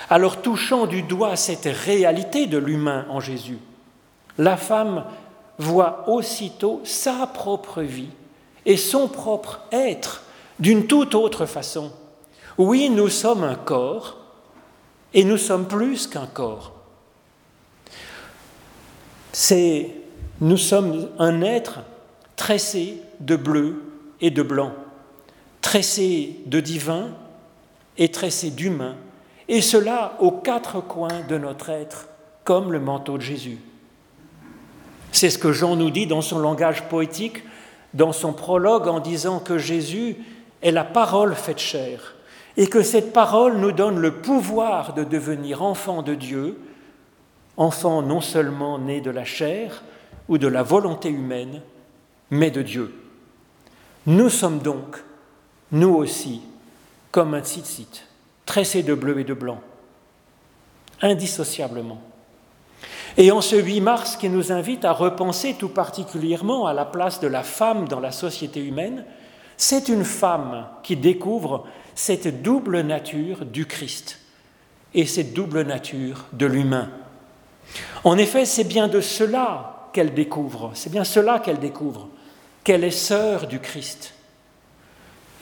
Alors 0.10 0.42
touchant 0.42 0.88
du 0.88 1.04
doigt 1.04 1.38
cette 1.38 1.70
réalité 1.86 2.48
de 2.48 2.58
l'humain 2.58 3.06
en 3.10 3.22
Jésus, 3.22 3.60
la 4.38 4.58
femme 4.58 5.06
voit 5.58 6.04
aussitôt 6.10 6.82
sa 6.84 7.28
propre 7.28 7.82
vie 7.82 8.10
et 8.66 8.76
son 8.76 9.08
propre 9.08 9.62
être 9.72 10.23
d'une 10.60 10.88
toute 10.88 11.16
autre 11.16 11.46
façon. 11.46 11.92
Oui, 12.58 12.90
nous 12.90 13.10
sommes 13.10 13.44
un 13.44 13.56
corps 13.56 14.18
et 15.14 15.24
nous 15.24 15.38
sommes 15.38 15.68
plus 15.68 16.08
qu'un 16.08 16.28
corps. 16.28 16.74
C'est 19.32 19.90
nous 20.42 20.58
sommes 20.58 21.10
un 21.20 21.42
être 21.42 21.80
tressé 22.36 23.02
de 23.20 23.36
bleu 23.36 23.82
et 24.22 24.30
de 24.30 24.44
blanc, 24.44 24.74
tressé 25.62 26.40
de 26.46 26.60
divin 26.60 27.10
et 27.98 28.12
tressé 28.12 28.50
d'humain 28.52 28.96
et 29.48 29.62
cela 29.62 30.16
aux 30.20 30.32
quatre 30.32 30.82
coins 30.82 31.22
de 31.28 31.38
notre 31.38 31.70
être, 31.70 32.08
comme 32.44 32.72
le 32.72 32.80
manteau 32.80 33.18
de 33.18 33.24
Jésus. 33.24 33.60
C'est 35.12 35.30
ce 35.30 35.38
que 35.38 35.52
Jean 35.52 35.76
nous 35.76 35.92
dit 35.92 36.08
dans 36.08 36.22
son 36.22 36.40
langage 36.40 36.84
poétique, 36.90 37.44
dans 37.94 38.14
son 38.14 38.34
prologue, 38.34 38.88
en 38.88 39.00
disant 39.00 39.40
que 39.40 39.58
Jésus 39.58 40.18
est 40.64 40.72
la 40.72 40.84
parole 40.84 41.36
faite 41.36 41.60
chair, 41.60 42.16
et 42.58 42.68
que 42.68 42.82
cette 42.82 43.14
parole 43.14 43.58
nous 43.58 43.72
donne 43.72 44.00
le 44.00 44.16
pouvoir 44.16 44.94
de 44.94 45.04
devenir 45.04 45.62
enfant 45.62 46.02
de 46.02 46.16
Dieu, 46.16 46.60
enfant 47.58 48.02
non 48.02 48.22
seulement 48.22 48.80
né 48.80 49.02
de 49.02 49.12
la 49.12 49.26
chair 49.26 49.84
ou 50.28 50.38
de 50.38 50.48
la 50.48 50.64
volonté 50.64 51.10
humaine, 51.10 51.62
mais 52.32 52.50
de 52.50 52.62
Dieu. 52.62 52.94
Nous 54.06 54.30
sommes 54.30 54.60
donc, 54.60 55.04
nous 55.72 55.94
aussi, 55.94 56.42
comme 57.12 57.34
un 57.34 57.42
tzitzit 57.42 58.06
tressé 58.46 58.84
de 58.84 58.94
bleu 58.94 59.20
et 59.20 59.24
de 59.24 59.34
blanc, 59.34 59.62
indissociablement. 61.02 62.02
Et 63.16 63.32
en 63.32 63.42
ce 63.42 63.56
8 63.56 63.82
mars 63.82 64.18
qui 64.18 64.30
nous 64.30 64.52
invite 64.52 64.86
à 64.86 64.92
repenser 64.92 65.54
tout 65.54 65.70
particulièrement 65.70 66.66
à 66.66 66.74
la 66.74 66.86
place 66.86 67.20
de 67.20 67.28
la 67.28 67.44
femme 67.44 67.88
dans 67.88 68.00
la 68.00 68.12
société 68.12 68.64
humaine, 68.66 69.06
c'est 69.58 69.90
une 69.90 70.04
femme 70.04 70.68
qui 70.84 70.96
découvre 70.96 71.66
cette 71.96 72.42
double 72.42 72.82
nature 72.82 73.46
du 73.46 73.66
Christ 73.66 74.20
et 74.94 75.06
cette 75.06 75.34
double 75.34 75.64
nature 75.64 76.26
de 76.34 76.46
l'humain. 76.46 76.90
En 78.04 78.18
effet, 78.18 78.46
c'est 78.46 78.64
bien 78.64 78.88
de 78.88 79.02
cela 79.02 79.90
qu'elle 79.94 80.14
découvre, 80.14 80.72
c'est 80.74 80.92
bien 80.92 81.04
cela 81.04 81.40
qu'elle 81.40 81.60
découvre, 81.60 82.10
qu'elle 82.64 82.84
est 82.84 82.92
sœur 82.92 83.48
du 83.48 83.60
Christ, 83.60 84.14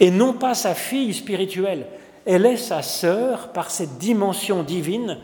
et 0.00 0.10
non 0.10 0.32
pas 0.32 0.54
sa 0.54 0.74
fille 0.74 1.14
spirituelle, 1.14 1.86
elle 2.26 2.46
est 2.46 2.56
sa 2.56 2.82
sœur 2.82 3.52
par 3.52 3.70
cette 3.70 3.98
dimension 3.98 4.62
divine 4.62 5.18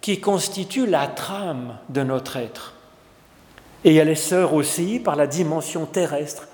qui 0.00 0.20
constitue 0.20 0.86
la 0.86 1.06
trame 1.06 1.78
de 1.88 2.02
notre 2.02 2.36
être. 2.36 2.74
Et 3.84 3.94
elle 3.94 4.08
est 4.08 4.14
sœur 4.14 4.54
aussi 4.54 5.00
par 5.00 5.16
la 5.16 5.26
dimension 5.26 5.86
terrestre, 5.86 6.48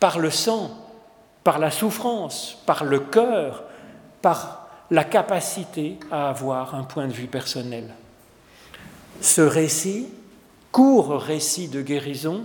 par 0.00 0.18
le 0.18 0.30
sang, 0.30 0.81
par 1.44 1.58
la 1.58 1.70
souffrance, 1.70 2.58
par 2.66 2.84
le 2.84 3.00
cœur, 3.00 3.64
par 4.20 4.68
la 4.90 5.04
capacité 5.04 5.98
à 6.10 6.28
avoir 6.28 6.74
un 6.74 6.84
point 6.84 7.06
de 7.06 7.12
vue 7.12 7.26
personnel. 7.26 7.94
Ce 9.20 9.40
récit, 9.40 10.08
court 10.70 11.20
récit 11.20 11.68
de 11.68 11.82
guérison, 11.82 12.44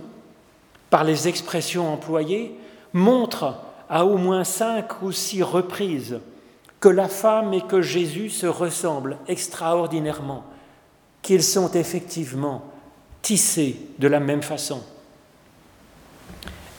par 0.90 1.04
les 1.04 1.28
expressions 1.28 1.92
employées, 1.92 2.58
montre 2.92 3.56
à 3.88 4.04
au 4.04 4.16
moins 4.16 4.44
cinq 4.44 5.02
ou 5.02 5.12
six 5.12 5.42
reprises 5.42 6.20
que 6.80 6.88
la 6.88 7.08
femme 7.08 7.52
et 7.54 7.62
que 7.62 7.82
Jésus 7.82 8.30
se 8.30 8.46
ressemblent 8.46 9.18
extraordinairement, 9.26 10.44
qu'ils 11.22 11.42
sont 11.42 11.72
effectivement 11.72 12.62
tissés 13.22 13.76
de 13.98 14.08
la 14.08 14.20
même 14.20 14.42
façon. 14.42 14.82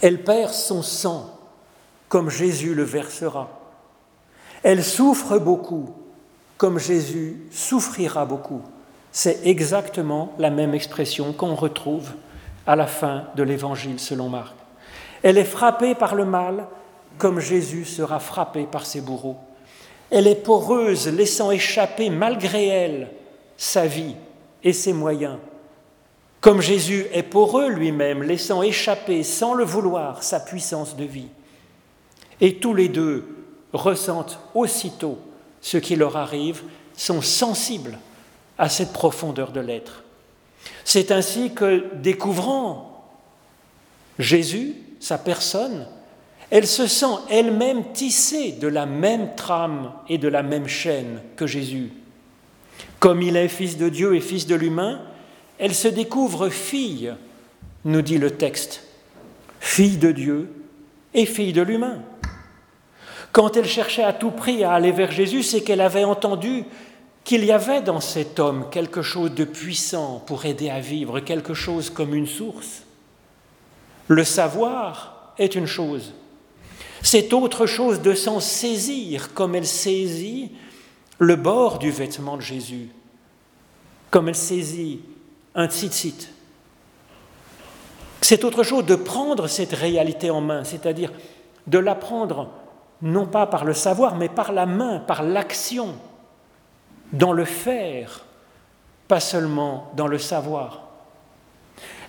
Elle 0.02 0.24
perd 0.24 0.54
son 0.54 0.82
sang 0.82 1.39
comme 2.10 2.30
Jésus 2.30 2.76
le 2.76 2.84
versera. 2.84 3.50
Elle 4.64 4.84
souffre 4.84 5.38
beaucoup 5.38 5.94
comme 6.60 6.78
Jésus 6.78 7.38
souffrira 7.52 8.26
beaucoup. 8.26 8.62
C'est 9.14 9.48
exactement 9.48 10.34
la 10.38 10.50
même 10.50 10.74
expression 10.74 11.32
qu'on 11.32 11.56
retrouve 11.56 12.10
à 12.68 12.76
la 12.76 12.86
fin 12.86 13.24
de 13.38 13.44
l'Évangile 13.44 13.98
selon 13.98 14.28
Marc. 14.28 14.54
Elle 15.24 15.38
est 15.38 15.46
frappée 15.46 15.96
par 15.96 16.16
le 16.16 16.26
mal 16.26 16.68
comme 17.18 17.40
Jésus 17.40 17.86
sera 17.86 18.20
frappé 18.20 18.68
par 18.70 18.86
ses 18.86 19.00
bourreaux. 19.00 19.38
Elle 20.12 20.28
est 20.28 20.44
poreuse, 20.44 21.08
laissant 21.08 21.50
échapper 21.50 22.10
malgré 22.10 22.68
elle 22.68 23.12
sa 23.56 23.86
vie 23.86 24.16
et 24.62 24.74
ses 24.74 24.92
moyens. 24.92 25.38
Comme 26.42 26.62
Jésus 26.62 27.06
est 27.14 27.24
poreux 27.24 27.70
lui-même, 27.70 28.22
laissant 28.22 28.64
échapper 28.64 29.24
sans 29.24 29.54
le 29.54 29.64
vouloir 29.64 30.24
sa 30.24 30.42
puissance 30.42 30.98
de 30.98 31.06
vie. 31.06 31.30
Et 32.42 32.56
tous 32.56 32.74
les 32.74 32.90
deux 32.90 33.26
ressentent 33.74 34.40
aussitôt 34.54 35.20
ce 35.62 35.78
qui 35.78 35.96
leur 35.96 36.18
arrive, 36.18 36.64
sont 36.96 37.22
sensibles 37.22 38.00
à 38.58 38.70
cette 38.70 38.94
profondeur 38.94 39.52
de 39.52 39.60
l'être. 39.60 40.04
C'est 40.84 41.12
ainsi 41.12 41.54
que, 41.54 41.86
découvrant 41.96 43.08
Jésus, 44.18 44.76
sa 45.00 45.18
personne, 45.18 45.88
elle 46.50 46.68
se 46.68 46.88
sent 46.88 47.06
elle-même 47.30 47.92
tissée 47.94 48.54
de 48.54 48.68
la 48.68 48.86
même 48.86 49.36
trame 49.36 49.94
et 50.10 50.18
de 50.18 50.28
la 50.28 50.44
même 50.44 50.68
chaîne 50.68 51.22
que 51.36 51.48
Jésus. 51.48 51.92
Comme 53.00 53.22
il 53.22 53.38
est 53.38 53.48
fils 53.48 53.78
de 53.78 53.88
Dieu 53.88 54.16
et 54.16 54.22
fils 54.22 54.48
de 54.48 54.56
l'humain, 54.56 55.02
elle 55.58 55.76
se 55.76 55.88
découvre 55.88 56.50
fille, 56.50 57.14
nous 57.86 58.02
dit 58.02 58.18
le 58.18 58.32
texte, 58.32 58.84
fille 59.60 59.98
de 59.98 60.12
Dieu 60.12 60.50
et 61.14 61.26
fille 61.26 61.54
de 61.54 61.62
l'humain. 61.62 62.00
Quand 63.32 63.56
elle 63.56 63.68
cherchait 63.68 64.04
à 64.04 64.14
tout 64.14 64.32
prix 64.32 64.64
à 64.64 64.74
aller 64.74 64.92
vers 64.92 65.12
Jésus, 65.12 65.44
c'est 65.44 65.62
qu'elle 65.62 65.82
avait 65.82 66.04
entendu 66.04 66.64
qu'il 67.24 67.46
y 67.46 67.52
avait 67.52 67.82
dans 67.82 68.02
cet 68.02 68.40
homme 68.40 68.68
quelque 68.72 69.02
chose 69.02 69.34
de 69.34 69.44
puissant 69.44 70.24
pour 70.26 70.46
aider 70.46 70.70
à 70.70 70.80
vivre, 70.80 71.20
quelque 71.20 71.54
chose 71.54 71.90
comme 71.90 72.16
une 72.16 72.28
source. 72.28 72.84
Le 74.08 74.24
savoir 74.24 75.34
est 75.38 75.54
une 75.54 75.68
chose, 75.68 76.14
c'est 77.02 77.34
autre 77.34 77.66
chose 77.66 78.02
de 78.02 78.14
s'en 78.14 78.40
saisir 78.40 79.34
comme 79.34 79.56
elle 79.56 79.68
saisit 79.68 80.52
le 81.18 81.36
bord 81.36 81.80
du 81.80 81.92
vêtement 81.92 82.36
de 82.36 82.42
Jésus, 82.42 82.90
comme 84.10 84.30
elle 84.30 84.36
saisit 84.36 85.02
un 85.56 85.68
tzitzit. 85.68 86.30
C'est 88.22 88.44
autre 88.44 88.64
chose 88.64 88.86
de 88.86 88.96
prendre 88.96 89.48
cette 89.48 89.74
réalité 89.74 90.30
en 90.30 90.42
main, 90.42 90.64
c'est-à-dire 90.64 91.12
de 91.68 91.78
la 91.78 91.96
prendre 91.96 92.50
non 93.02 93.26
pas 93.26 93.48
par 93.48 93.66
le 93.66 93.74
savoir, 93.74 94.16
mais 94.16 94.30
par 94.30 94.52
la 94.52 94.66
main, 94.66 95.00
par 95.00 95.24
l'action, 95.24 95.96
dans 97.14 97.34
le 97.34 97.46
faire, 97.46 98.26
pas 99.08 99.20
seulement 99.20 99.92
dans 99.96 100.08
le 100.08 100.18
savoir. 100.18 100.82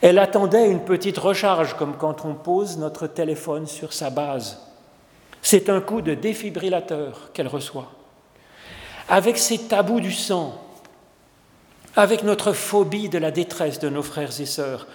Elle 0.00 0.18
attendait 0.18 0.70
une 0.70 0.84
petite 0.84 1.18
recharge, 1.18 1.74
comme 1.76 1.96
quand 1.96 2.24
on 2.24 2.34
pose 2.34 2.78
notre 2.78 3.06
téléphone 3.06 3.66
sur 3.66 3.92
sa 3.92 4.10
base. 4.10 4.58
C'est 5.42 5.68
un 5.68 5.80
coup 5.80 6.02
de 6.02 6.14
défibrillateur 6.14 7.30
qu'elle 7.32 7.48
reçoit. 7.48 7.90
Avec 9.08 9.38
ses 9.38 9.58
tabous 9.58 10.00
du 10.00 10.12
sang, 10.12 10.60
avec 11.96 12.22
notre 12.22 12.52
phobie 12.52 13.08
de 13.08 13.18
la 13.18 13.30
détresse 13.30 13.78
de 13.78 13.88
nos 13.88 14.02
frères 14.02 14.40
et 14.40 14.46
sœurs, 14.46 14.86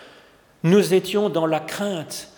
nous 0.64 0.94
étions 0.94 1.30
dans 1.30 1.46
la 1.46 1.60
crainte 1.60 2.30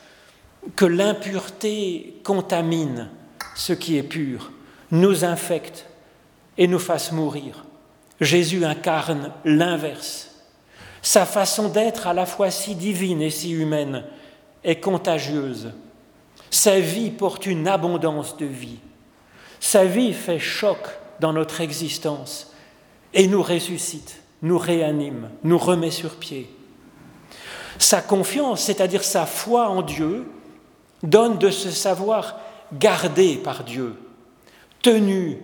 que 0.75 0.85
l'impureté 0.85 2.19
contamine 2.23 3.09
ce 3.57 3.73
qui 3.73 3.97
est 3.97 4.03
pur, 4.03 4.51
nous 4.91 5.25
infecte 5.25 5.87
et 6.57 6.67
nous 6.67 6.79
fasse 6.79 7.11
mourir. 7.11 7.65
Jésus 8.21 8.63
incarne 8.63 9.33
l'inverse. 9.43 10.29
Sa 11.01 11.25
façon 11.25 11.67
d'être 11.67 12.07
à 12.07 12.13
la 12.13 12.25
fois 12.25 12.51
si 12.51 12.75
divine 12.75 13.21
et 13.21 13.31
si 13.31 13.51
humaine 13.51 14.03
est 14.63 14.79
contagieuse. 14.79 15.71
Sa 16.51 16.79
vie 16.79 17.09
porte 17.09 17.47
une 17.47 17.67
abondance 17.67 18.37
de 18.37 18.45
vie. 18.45 18.79
Sa 19.59 19.85
vie 19.85 20.13
fait 20.13 20.39
choc 20.39 20.77
dans 21.19 21.33
notre 21.33 21.61
existence 21.61 22.53
et 23.13 23.27
nous 23.27 23.41
ressuscite, 23.41 24.21
nous 24.43 24.59
réanime, 24.59 25.31
nous 25.43 25.57
remet 25.57 25.91
sur 25.91 26.15
pied. 26.15 26.49
Sa 27.79 28.01
confiance, 28.01 28.61
c'est-à-dire 28.61 29.03
sa 29.03 29.25
foi 29.25 29.67
en 29.69 29.81
Dieu, 29.81 30.29
donne 31.01 31.39
de 31.39 31.49
se 31.49 31.71
savoir 31.71 32.39
gardé 32.73 33.35
par 33.37 33.63
Dieu, 33.63 33.95
tenu 34.81 35.37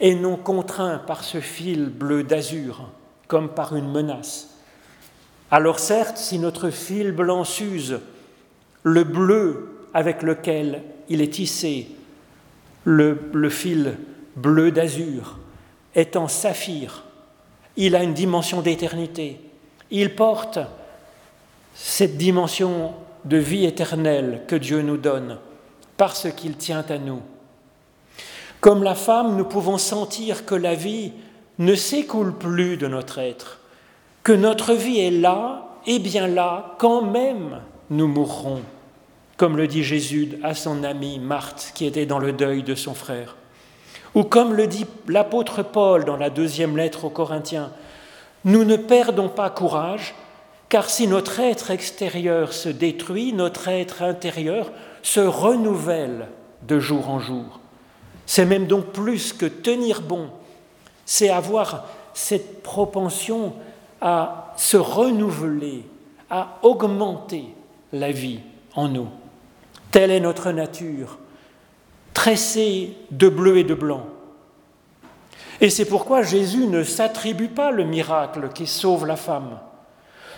et 0.00 0.14
non 0.14 0.36
contraint 0.36 0.98
par 0.98 1.24
ce 1.24 1.40
fil 1.40 1.86
bleu 1.86 2.24
d'azur, 2.24 2.90
comme 3.28 3.50
par 3.50 3.76
une 3.76 3.90
menace. 3.90 4.56
Alors 5.50 5.78
certes, 5.78 6.16
si 6.16 6.38
notre 6.38 6.70
fil 6.70 7.12
blanc 7.12 7.44
s'use, 7.44 8.00
le 8.82 9.04
bleu 9.04 9.86
avec 9.92 10.22
lequel 10.22 10.82
il 11.08 11.20
est 11.20 11.34
tissé, 11.34 11.88
le, 12.84 13.18
le 13.32 13.50
fil 13.50 13.98
bleu 14.36 14.70
d'azur, 14.70 15.38
est 15.94 16.16
en 16.16 16.28
saphir, 16.28 17.04
il 17.76 17.96
a 17.96 18.02
une 18.02 18.14
dimension 18.14 18.62
d'éternité. 18.62 19.40
Il 19.90 20.14
porte 20.14 20.58
cette 21.74 22.16
dimension 22.16 22.94
de 23.24 23.36
vie 23.36 23.64
éternelle 23.64 24.42
que 24.46 24.56
Dieu 24.56 24.82
nous 24.82 24.96
donne 24.96 25.38
parce 26.00 26.28
qu'il 26.34 26.56
tient 26.56 26.82
à 26.88 26.96
nous. 26.96 27.20
Comme 28.62 28.82
la 28.82 28.94
femme, 28.94 29.36
nous 29.36 29.44
pouvons 29.44 29.76
sentir 29.76 30.46
que 30.46 30.54
la 30.54 30.74
vie 30.74 31.12
ne 31.58 31.74
s'écoule 31.74 32.38
plus 32.38 32.78
de 32.78 32.86
notre 32.86 33.18
être, 33.18 33.58
que 34.22 34.32
notre 34.32 34.72
vie 34.72 34.98
est 34.98 35.10
là 35.10 35.76
et 35.86 35.98
bien 35.98 36.26
là 36.26 36.74
quand 36.78 37.02
même 37.02 37.60
nous 37.90 38.06
mourrons, 38.06 38.62
comme 39.36 39.58
le 39.58 39.66
dit 39.66 39.84
Jésus 39.84 40.38
à 40.42 40.54
son 40.54 40.84
amie 40.84 41.18
Marthe 41.18 41.72
qui 41.74 41.84
était 41.84 42.06
dans 42.06 42.18
le 42.18 42.32
deuil 42.32 42.62
de 42.62 42.74
son 42.74 42.94
frère. 42.94 43.36
Ou 44.14 44.24
comme 44.24 44.54
le 44.54 44.66
dit 44.66 44.86
l'apôtre 45.06 45.62
Paul 45.62 46.06
dans 46.06 46.16
la 46.16 46.30
deuxième 46.30 46.78
lettre 46.78 47.04
aux 47.04 47.10
Corinthiens, 47.10 47.72
nous 48.46 48.64
ne 48.64 48.76
perdons 48.76 49.28
pas 49.28 49.50
courage, 49.50 50.14
car 50.70 50.88
si 50.88 51.06
notre 51.06 51.40
être 51.40 51.70
extérieur 51.70 52.54
se 52.54 52.70
détruit, 52.70 53.34
notre 53.34 53.68
être 53.68 54.00
intérieur 54.00 54.70
se 55.02 55.20
renouvelle 55.20 56.28
de 56.62 56.78
jour 56.78 57.08
en 57.08 57.18
jour. 57.18 57.60
C'est 58.26 58.46
même 58.46 58.66
donc 58.66 58.86
plus 58.86 59.32
que 59.32 59.46
tenir 59.46 60.02
bon, 60.02 60.30
c'est 61.04 61.30
avoir 61.30 61.86
cette 62.14 62.62
propension 62.62 63.54
à 64.00 64.54
se 64.56 64.76
renouveler, 64.76 65.84
à 66.30 66.58
augmenter 66.62 67.46
la 67.92 68.12
vie 68.12 68.40
en 68.74 68.88
nous. 68.88 69.08
Telle 69.90 70.10
est 70.10 70.20
notre 70.20 70.52
nature, 70.52 71.18
tressée 72.14 72.94
de 73.10 73.28
bleu 73.28 73.58
et 73.58 73.64
de 73.64 73.74
blanc. 73.74 74.06
Et 75.60 75.68
c'est 75.68 75.84
pourquoi 75.84 76.22
Jésus 76.22 76.66
ne 76.66 76.82
s'attribue 76.82 77.48
pas 77.48 77.70
le 77.70 77.84
miracle 77.84 78.50
qui 78.54 78.66
sauve 78.66 79.06
la 79.06 79.16
femme. 79.16 79.58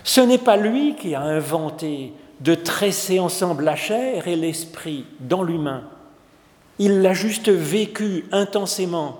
Ce 0.03 0.19
n'est 0.19 0.37
pas 0.37 0.57
lui 0.57 0.95
qui 0.95 1.15
a 1.15 1.21
inventé 1.21 2.13
de 2.43 2.55
tresser 2.55 3.19
ensemble 3.19 3.63
la 3.63 3.77
chair 3.77 4.27
et 4.27 4.35
l'esprit 4.35 5.05
dans 5.21 5.43
l'humain. 5.43 5.83
Il 6.77 7.01
l'a 7.01 7.13
juste 7.13 7.49
vécu 7.49 8.25
intensément. 8.33 9.19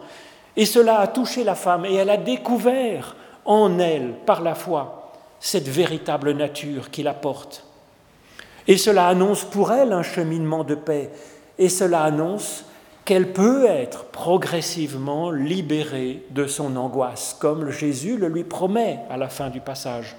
Et 0.57 0.65
cela 0.65 0.99
a 0.99 1.07
touché 1.07 1.45
la 1.45 1.55
femme 1.55 1.85
et 1.85 1.95
elle 1.95 2.09
a 2.09 2.17
découvert 2.17 3.15
en 3.45 3.79
elle, 3.79 4.13
par 4.25 4.41
la 4.41 4.55
foi, 4.55 5.13
cette 5.39 5.69
véritable 5.69 6.31
nature 6.31 6.91
qui 6.91 7.01
la 7.01 7.13
porte. 7.13 7.63
Et 8.67 8.77
cela 8.77 9.07
annonce 9.07 9.45
pour 9.45 9.71
elle 9.71 9.93
un 9.93 10.03
cheminement 10.03 10.65
de 10.65 10.75
paix. 10.75 11.09
Et 11.57 11.69
cela 11.69 12.03
annonce 12.03 12.65
qu'elle 13.05 13.31
peut 13.31 13.65
être 13.65 14.05
progressivement 14.05 15.31
libérée 15.31 16.25
de 16.31 16.45
son 16.45 16.75
angoisse, 16.75 17.37
comme 17.39 17.69
Jésus 17.69 18.17
le 18.17 18.27
lui 18.27 18.43
promet 18.43 18.99
à 19.09 19.15
la 19.15 19.29
fin 19.29 19.49
du 19.49 19.61
passage. 19.61 20.15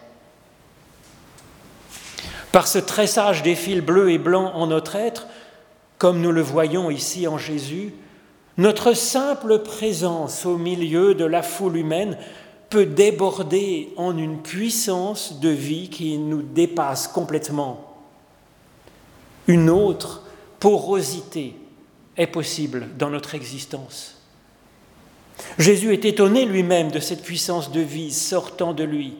Par 2.55 2.69
ce 2.69 2.79
tressage 2.79 3.43
des 3.43 3.57
fils 3.57 3.81
bleus 3.81 4.13
et 4.13 4.19
blancs 4.19 4.53
en 4.55 4.69
notre 4.69 4.95
être, 4.95 5.27
comme 5.99 6.21
nous 6.21 6.31
le 6.31 6.41
voyons 6.41 6.89
ici 6.89 7.27
en 7.27 7.37
Jésus, 7.37 7.93
notre 8.59 8.93
simple 8.93 9.59
présence 9.59 10.47
au 10.47 10.57
milieu 10.57 11.17
de 11.17 11.25
la 11.25 11.43
foule 11.43 11.79
humaine 11.79 12.17
peut 12.71 12.87
déborder 12.87 13.93
en 13.97 14.17
une 14.17 14.41
puissance 14.41 15.41
de 15.41 15.49
vie 15.49 15.91
qui 15.91 16.17
nous 16.17 16.43
dépasse 16.43 17.09
complètement. 17.09 17.97
Une 19.49 19.69
autre 19.69 20.23
porosité 20.61 21.57
est 22.17 22.29
possible 22.29 22.87
dans 22.97 23.11
notre 23.11 23.35
existence. 23.35 24.23
Jésus 25.59 25.93
est 25.93 26.05
étonné 26.05 26.45
lui-même 26.45 26.93
de 26.93 27.01
cette 27.01 27.25
puissance 27.25 27.73
de 27.73 27.81
vie 27.81 28.13
sortant 28.13 28.75
de 28.75 28.85
lui. 28.85 29.15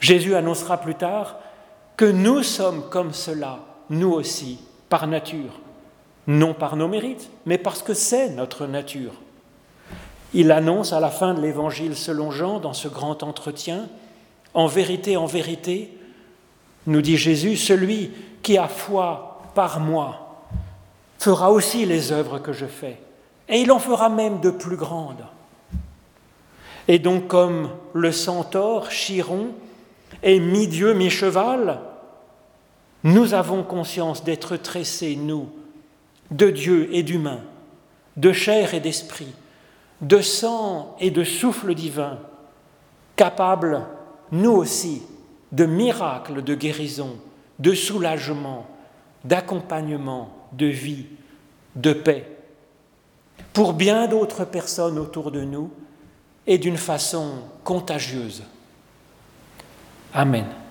Jésus 0.00 0.34
annoncera 0.34 0.78
plus 0.78 0.94
tard 0.94 1.40
que 1.96 2.04
nous 2.04 2.42
sommes 2.42 2.88
comme 2.90 3.12
cela, 3.12 3.60
nous 3.90 4.10
aussi, 4.10 4.58
par 4.88 5.06
nature, 5.06 5.60
non 6.26 6.54
par 6.54 6.76
nos 6.76 6.88
mérites, 6.88 7.28
mais 7.46 7.58
parce 7.58 7.82
que 7.82 7.94
c'est 7.94 8.30
notre 8.30 8.66
nature. 8.66 9.12
Il 10.32 10.50
annonce 10.50 10.92
à 10.92 11.00
la 11.00 11.10
fin 11.10 11.34
de 11.34 11.40
l'Évangile 11.40 11.96
selon 11.96 12.30
Jean, 12.30 12.58
dans 12.58 12.72
ce 12.72 12.88
grand 12.88 13.22
entretien, 13.22 13.88
En 14.52 14.68
vérité, 14.68 15.16
en 15.16 15.26
vérité, 15.26 15.90
nous 16.86 17.02
dit 17.02 17.16
Jésus, 17.16 17.56
celui 17.56 18.12
qui 18.42 18.56
a 18.56 18.68
foi 18.68 19.42
par 19.54 19.80
moi 19.80 20.46
fera 21.18 21.50
aussi 21.50 21.86
les 21.86 22.12
œuvres 22.12 22.38
que 22.38 22.52
je 22.52 22.66
fais, 22.66 22.98
et 23.48 23.60
il 23.60 23.72
en 23.72 23.78
fera 23.78 24.08
même 24.08 24.40
de 24.40 24.50
plus 24.50 24.76
grandes. 24.76 25.24
Et 26.86 26.98
donc 26.98 27.26
comme 27.28 27.70
le 27.94 28.12
centaure, 28.12 28.90
Chiron, 28.90 29.48
est 30.24 30.40
mi-dieu, 30.40 30.94
mi-cheval, 30.94 31.80
nous 33.04 33.34
avons 33.34 33.62
conscience 33.62 34.24
d'être 34.24 34.56
tressés, 34.56 35.16
nous, 35.16 35.50
de 36.30 36.48
Dieu 36.48 36.88
et 36.92 37.02
d'humain, 37.02 37.40
de 38.16 38.32
chair 38.32 38.72
et 38.72 38.80
d'esprit, 38.80 39.32
de 40.00 40.20
sang 40.20 40.96
et 40.98 41.10
de 41.10 41.22
souffle 41.22 41.74
divin, 41.74 42.18
capables, 43.16 43.82
nous 44.32 44.52
aussi, 44.52 45.02
de 45.52 45.66
miracles 45.66 46.42
de 46.42 46.54
guérison, 46.54 47.16
de 47.58 47.74
soulagement, 47.74 48.66
d'accompagnement, 49.24 50.30
de 50.52 50.66
vie, 50.66 51.06
de 51.76 51.92
paix, 51.92 52.26
pour 53.52 53.74
bien 53.74 54.08
d'autres 54.08 54.46
personnes 54.46 54.98
autour 54.98 55.30
de 55.30 55.42
nous 55.42 55.70
et 56.46 56.56
d'une 56.56 56.78
façon 56.78 57.32
contagieuse. 57.62 58.42
Amen. 60.14 60.63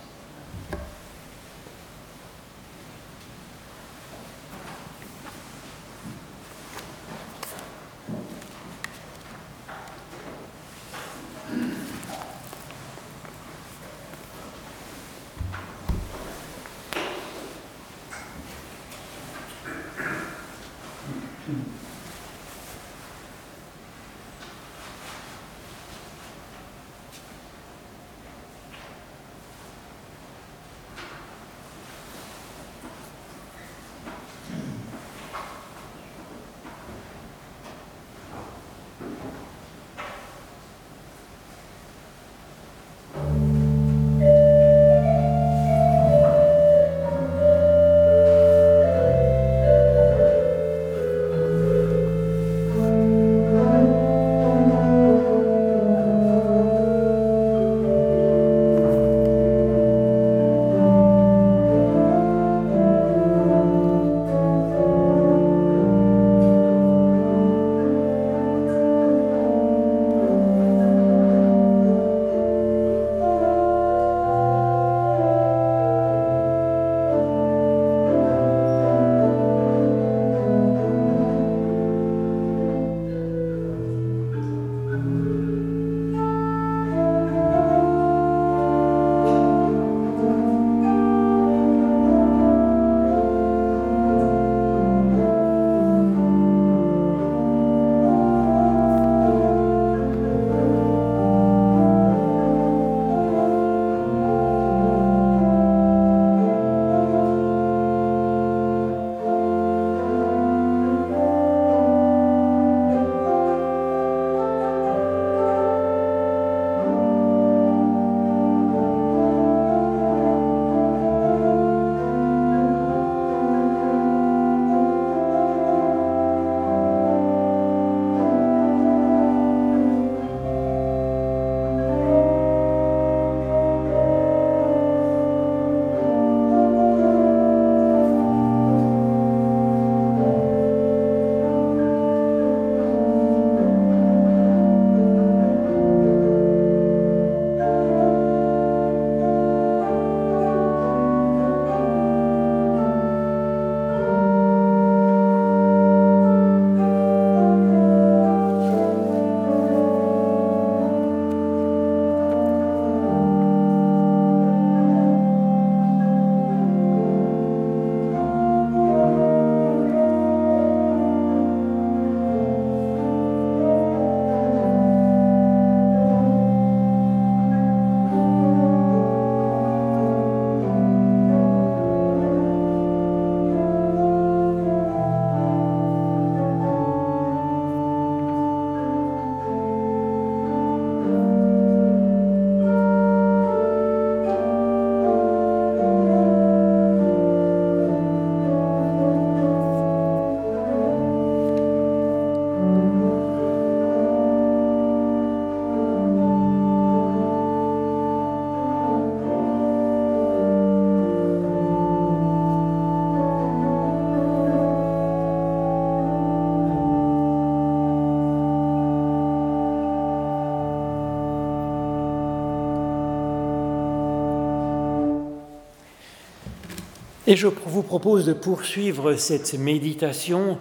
Et 227.25 227.37
je 227.37 227.47
vous 227.47 227.83
propose 227.83 228.25
de 228.25 228.33
poursuivre 228.33 229.15
cette 229.15 229.53
méditation 229.53 230.57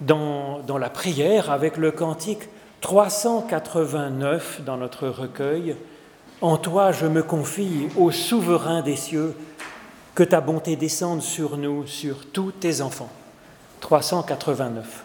dans, 0.00 0.60
la 0.78 0.90
prière 0.90 1.52
avec 1.52 1.76
le 1.76 1.92
cantique 1.92 2.48
389 2.80 4.62
dans 4.66 4.76
notre 4.76 5.06
recueil. 5.06 5.76
En 6.40 6.56
toi 6.56 6.90
je 6.90 7.06
me 7.06 7.22
confie, 7.22 7.88
au 7.96 8.10
souverain 8.10 8.82
des 8.82 8.96
cieux, 8.96 9.36
que 10.16 10.24
ta 10.24 10.40
bonté 10.40 10.74
descende 10.74 11.22
sur 11.22 11.56
nous, 11.56 11.86
sur 11.86 12.26
tous 12.26 12.50
tes 12.50 12.80
enfants. 12.80 13.10
389. 13.80 15.04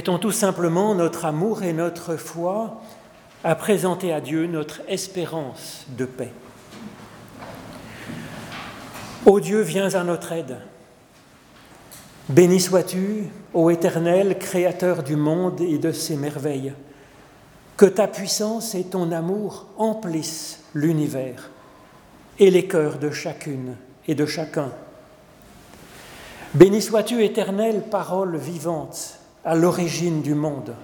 Mettons 0.00 0.16
tout 0.16 0.32
simplement 0.32 0.94
notre 0.94 1.26
amour 1.26 1.62
et 1.62 1.74
notre 1.74 2.16
foi 2.16 2.80
à 3.44 3.54
présenter 3.54 4.14
à 4.14 4.22
Dieu 4.22 4.46
notre 4.46 4.80
espérance 4.88 5.84
de 5.88 6.06
paix. 6.06 6.32
Ô 9.26 9.40
Dieu, 9.40 9.60
viens 9.60 9.94
à 9.94 10.02
notre 10.02 10.32
aide. 10.32 10.56
Béni 12.30 12.60
sois-tu, 12.60 13.24
ô 13.52 13.68
Éternel, 13.68 14.38
Créateur 14.38 15.02
du 15.02 15.16
monde 15.16 15.60
et 15.60 15.76
de 15.76 15.92
ses 15.92 16.16
merveilles. 16.16 16.72
Que 17.76 17.84
ta 17.84 18.08
puissance 18.08 18.74
et 18.74 18.84
ton 18.84 19.12
amour 19.12 19.66
emplissent 19.76 20.64
l'univers 20.72 21.50
et 22.38 22.50
les 22.50 22.66
cœurs 22.66 22.98
de 22.98 23.10
chacune 23.10 23.76
et 24.08 24.14
de 24.14 24.24
chacun. 24.24 24.72
Béni 26.54 26.80
sois-tu, 26.80 27.22
Éternel, 27.22 27.82
parole 27.90 28.38
vivante 28.38 29.19
à 29.44 29.54
l'origine 29.54 30.22
du 30.22 30.34
monde. 30.34 30.74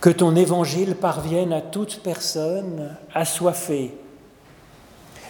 Que 0.00 0.10
ton 0.10 0.34
évangile 0.34 0.96
parvienne 0.96 1.52
à 1.52 1.60
toute 1.60 2.00
personne 2.02 2.96
assoiffée 3.14 3.94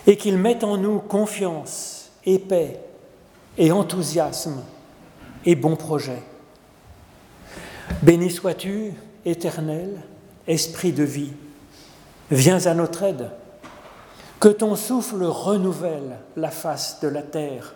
et 0.06 0.16
qu'il 0.16 0.38
mette 0.38 0.64
en 0.64 0.76
nous 0.76 0.98
confiance 0.98 2.10
et 2.24 2.38
paix 2.38 2.80
et 3.58 3.70
enthousiasme 3.70 4.62
et 5.44 5.54
bon 5.54 5.76
projet. 5.76 6.22
Béni 8.02 8.30
sois-tu, 8.30 8.94
éternel, 9.24 10.02
esprit 10.46 10.92
de 10.92 11.04
vie, 11.04 11.32
viens 12.30 12.64
à 12.66 12.74
notre 12.74 13.02
aide. 13.02 13.30
Que 14.40 14.48
ton 14.48 14.74
souffle 14.74 15.22
renouvelle 15.22 16.18
la 16.36 16.50
face 16.50 16.98
de 17.00 17.08
la 17.08 17.22
terre 17.22 17.74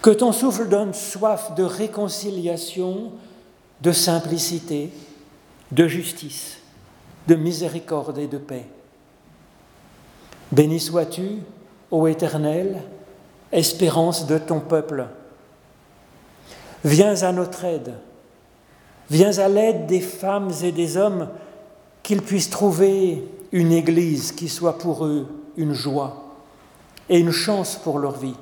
que 0.00 0.10
ton 0.10 0.32
souffle 0.32 0.68
donne 0.68 0.94
soif 0.94 1.54
de 1.54 1.62
réconciliation, 1.62 3.12
de 3.80 3.92
simplicité, 3.92 4.90
de 5.70 5.88
justice, 5.88 6.58
de 7.28 7.34
miséricorde 7.34 8.18
et 8.18 8.26
de 8.26 8.38
paix. 8.38 8.66
Béni 10.50 10.80
sois-tu, 10.80 11.38
ô 11.90 12.06
Éternel, 12.06 12.82
espérance 13.50 14.26
de 14.26 14.38
ton 14.38 14.60
peuple. 14.60 15.06
Viens 16.84 17.22
à 17.22 17.32
notre 17.32 17.64
aide, 17.64 17.94
viens 19.08 19.38
à 19.38 19.48
l'aide 19.48 19.86
des 19.86 20.00
femmes 20.00 20.50
et 20.62 20.72
des 20.72 20.96
hommes, 20.96 21.28
qu'ils 22.02 22.22
puissent 22.22 22.50
trouver 22.50 23.24
une 23.52 23.72
Église 23.72 24.32
qui 24.32 24.48
soit 24.48 24.78
pour 24.78 25.04
eux 25.04 25.26
une 25.56 25.74
joie 25.74 26.34
et 27.08 27.18
une 27.18 27.30
chance 27.30 27.76
pour 27.76 27.98
leur 27.98 28.18
vie. 28.18 28.34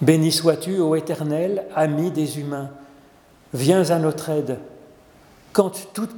Béni 0.00 0.30
sois-tu, 0.30 0.78
ô 0.78 0.94
Éternel, 0.94 1.64
ami 1.74 2.10
des 2.10 2.38
humains, 2.38 2.70
viens 3.52 3.90
à 3.90 3.98
notre 3.98 4.30
aide, 4.30 4.58
que 5.52 5.62
toute 5.64 6.16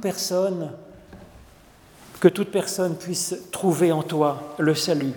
personne 2.51 2.95
puisse 2.99 3.35
trouver 3.51 3.91
en 3.91 4.03
toi 4.03 4.53
le 4.59 4.75
salut. 4.75 5.13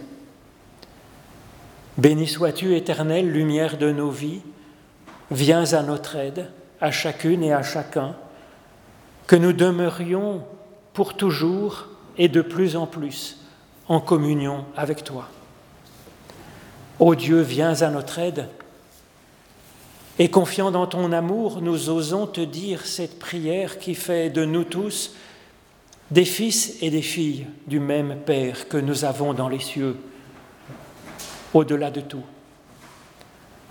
Béni 1.99 2.27
sois-tu, 2.27 2.75
Éternel, 2.75 3.31
lumière 3.31 3.77
de 3.77 3.93
nos 3.93 4.11
vies, 4.11 4.41
viens 5.31 5.75
à 5.75 5.83
notre 5.83 6.17
aide, 6.17 6.51
à 6.81 6.91
chacune 6.91 7.43
et 7.43 7.53
à 7.53 7.63
chacun, 7.63 8.17
que 9.27 9.37
nous 9.37 9.53
demeurions 9.53 10.43
pour 10.95 11.17
toujours 11.17 11.89
et 12.17 12.29
de 12.29 12.41
plus 12.41 12.77
en 12.77 12.87
plus 12.87 13.39
en 13.89 14.01
communion 14.01 14.65
avec 14.77 15.05
toi. 15.05 15.29
Ô 17.01 17.15
Dieu, 17.15 17.41
viens 17.41 17.83
à 17.83 17.91
notre 17.91 18.19
aide. 18.19 18.49
Et 20.19 20.31
confiant 20.31 20.71
dans 20.71 20.87
ton 20.87 21.11
amour, 21.11 21.61
nous 21.61 21.91
osons 21.91 22.29
te 22.29 22.41
dire 22.41 22.87
cette 22.87 23.19
prière 23.19 23.79
qui 23.79 23.97
fait 23.97 24.31
de 24.31 24.45
nous 24.45 24.63
tous 24.63 25.15
des 26.13 26.25
fils 26.25 26.77
et 26.83 26.91
des 26.91 27.03
filles 27.03 27.47
du 27.67 27.81
même 27.81 28.19
Père 28.25 28.69
que 28.69 28.77
nous 28.77 29.05
avons 29.05 29.35
dans 29.35 29.49
les 29.49 29.59
cieux, 29.59 29.97
au-delà 31.53 31.91
de 31.91 32.01
tout. 32.01 32.23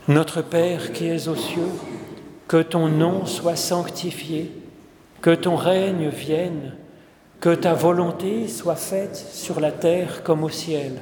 Notre 0.09 0.41
Père 0.41 0.91
qui 0.91 1.05
es 1.07 1.29
aux 1.29 1.35
cieux, 1.35 1.69
que 2.49 2.61
ton 2.61 2.89
nom 2.89 3.25
soit 3.25 3.55
sanctifié, 3.55 4.51
que 5.21 5.33
ton 5.33 5.55
règne 5.55 6.09
vienne, 6.09 6.73
que 7.39 7.55
ta 7.55 7.73
volonté 7.73 8.49
soit 8.49 8.75
faite 8.75 9.15
sur 9.15 9.61
la 9.61 9.71
terre 9.71 10.23
comme 10.23 10.43
au 10.43 10.49
ciel. 10.49 11.01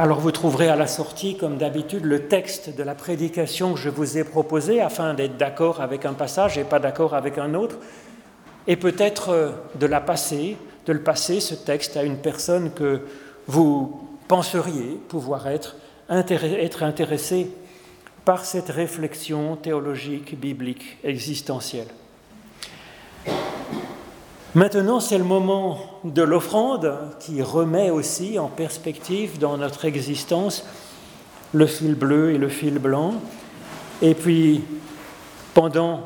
Alors 0.00 0.20
vous 0.20 0.30
trouverez 0.30 0.68
à 0.68 0.76
la 0.76 0.86
sortie, 0.86 1.36
comme 1.36 1.58
d'habitude, 1.58 2.04
le 2.04 2.28
texte 2.28 2.72
de 2.72 2.84
la 2.84 2.94
prédication 2.94 3.74
que 3.74 3.80
je 3.80 3.88
vous 3.88 4.16
ai 4.16 4.22
proposé 4.22 4.80
afin 4.80 5.12
d'être 5.12 5.36
d'accord 5.36 5.80
avec 5.80 6.04
un 6.04 6.12
passage 6.12 6.56
et 6.56 6.62
pas 6.62 6.78
d'accord 6.78 7.14
avec 7.14 7.36
un 7.36 7.54
autre, 7.54 7.78
et 8.68 8.76
peut-être 8.76 9.30
euh, 9.30 9.50
de 9.74 9.86
la 9.86 10.00
passer, 10.00 10.56
de 10.86 10.92
le 10.92 11.02
passer, 11.02 11.40
ce 11.40 11.56
texte, 11.56 11.96
à 11.96 12.04
une 12.04 12.18
personne 12.18 12.70
que 12.70 13.00
vous 13.48 14.08
penseriez 14.28 15.00
pouvoir 15.08 15.48
être, 15.48 15.74
être 16.08 16.84
intéressé 16.84 17.50
par 18.24 18.44
cette 18.44 18.68
réflexion 18.68 19.56
théologique, 19.56 20.38
biblique, 20.38 20.98
existentielle. 21.02 21.88
Maintenant, 24.58 24.98
c'est 24.98 25.18
le 25.18 25.22
moment 25.22 25.78
de 26.02 26.20
l'offrande 26.20 26.92
qui 27.20 27.42
remet 27.42 27.90
aussi 27.90 28.40
en 28.40 28.48
perspective 28.48 29.38
dans 29.38 29.56
notre 29.56 29.84
existence 29.84 30.66
le 31.52 31.64
fil 31.64 31.94
bleu 31.94 32.32
et 32.32 32.38
le 32.38 32.48
fil 32.48 32.80
blanc. 32.80 33.14
Et 34.02 34.14
puis, 34.14 34.64
pendant 35.54 36.00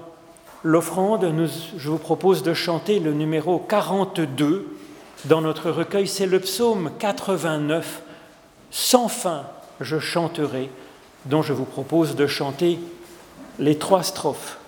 l'offrande, 0.63 1.33
je 1.79 1.89
vous 1.89 1.97
propose 1.97 2.43
de 2.43 2.53
chanter 2.53 2.99
le 3.01 3.15
numéro 3.15 3.59
42 3.59 4.69
dans 5.25 5.41
notre 5.41 5.71
recueil. 5.71 6.07
C'est 6.07 6.27
le 6.27 6.39
psaume 6.39 6.91
89. 6.99 8.03
Sans 8.71 9.09
fin, 9.09 9.45
je 9.81 9.99
chanterai 9.99 10.69
dont 11.25 11.41
je 11.41 11.55
vous 11.55 11.65
propose 11.65 12.17
de 12.17 12.27
chanter 12.27 12.79
les 13.59 13.79
trois 13.79 14.03
strophes. 14.03 14.59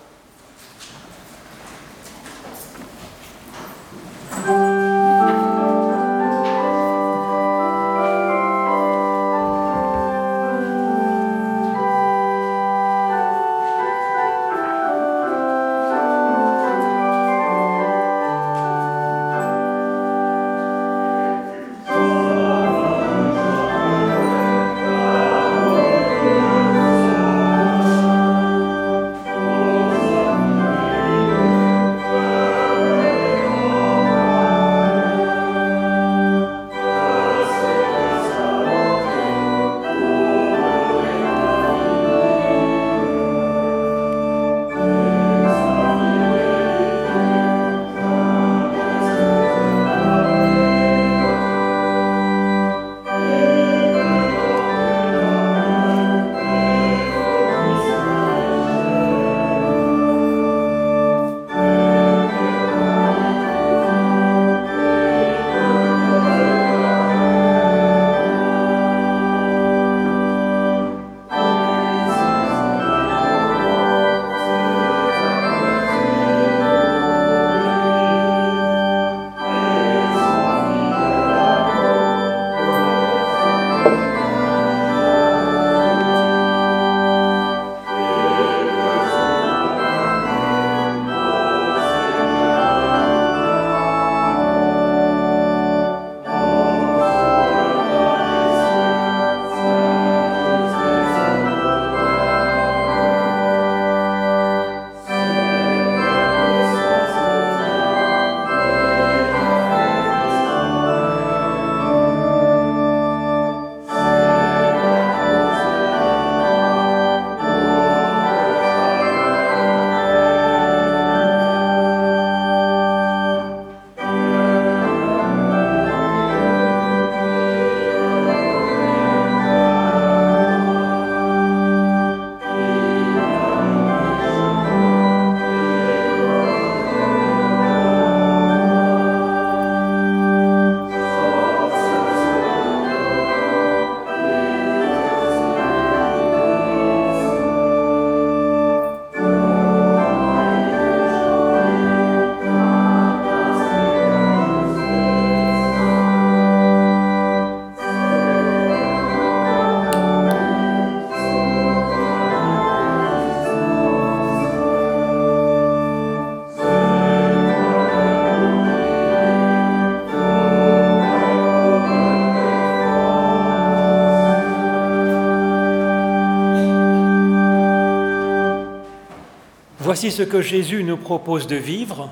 Voici 179.95 180.11
ce 180.11 180.23
que 180.23 180.41
Jésus 180.41 180.83
nous 180.83 180.97
propose 180.97 181.47
de 181.47 181.55
vivre. 181.55 182.11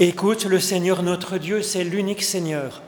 Écoute, 0.00 0.44
le 0.44 0.58
Seigneur 0.58 1.04
notre 1.04 1.38
Dieu, 1.38 1.62
c'est 1.62 1.84
l'unique 1.84 2.24
Seigneur. 2.24 2.82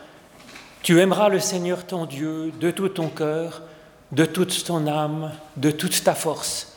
Tu 0.82 0.98
aimeras 0.98 1.28
le 1.28 1.38
Seigneur 1.38 1.86
ton 1.86 2.04
Dieu 2.04 2.52
de 2.60 2.72
tout 2.72 2.88
ton 2.88 3.06
cœur, 3.06 3.62
de 4.10 4.24
toute 4.24 4.64
ton 4.64 4.88
âme, 4.88 5.30
de 5.56 5.70
toute 5.70 6.02
ta 6.02 6.16
force. 6.16 6.76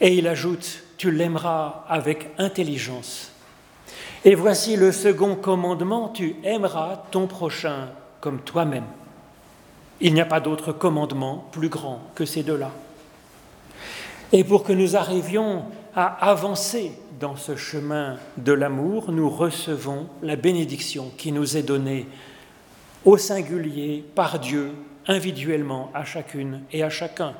Et 0.00 0.16
il 0.16 0.26
ajoute, 0.26 0.82
tu 0.96 1.12
l'aimeras 1.12 1.84
avec 1.88 2.30
intelligence. 2.36 3.30
Et 4.24 4.34
voici 4.34 4.74
le 4.74 4.90
second 4.90 5.36
commandement, 5.36 6.08
tu 6.08 6.34
aimeras 6.42 7.04
ton 7.12 7.28
prochain 7.28 7.90
comme 8.20 8.40
toi-même. 8.40 8.86
Il 10.00 10.14
n'y 10.14 10.20
a 10.20 10.26
pas 10.26 10.40
d'autre 10.40 10.72
commandement 10.72 11.48
plus 11.52 11.68
grand 11.68 12.00
que 12.16 12.24
ces 12.24 12.42
deux-là. 12.42 12.72
Et 14.32 14.42
pour 14.42 14.64
que 14.64 14.72
nous 14.72 14.96
arrivions 14.96 15.64
à 15.94 16.30
avancer 16.30 16.92
dans 17.18 17.36
ce 17.36 17.56
chemin 17.56 18.18
de 18.36 18.52
l'amour, 18.52 19.12
nous 19.12 19.28
recevons 19.28 20.06
la 20.22 20.36
bénédiction 20.36 21.10
qui 21.16 21.32
nous 21.32 21.56
est 21.56 21.62
donnée 21.62 22.06
au 23.04 23.16
singulier 23.16 24.04
par 24.14 24.38
Dieu, 24.38 24.72
individuellement 25.06 25.90
à 25.94 26.04
chacune 26.04 26.62
et 26.72 26.82
à 26.82 26.90
chacun. 26.90 27.34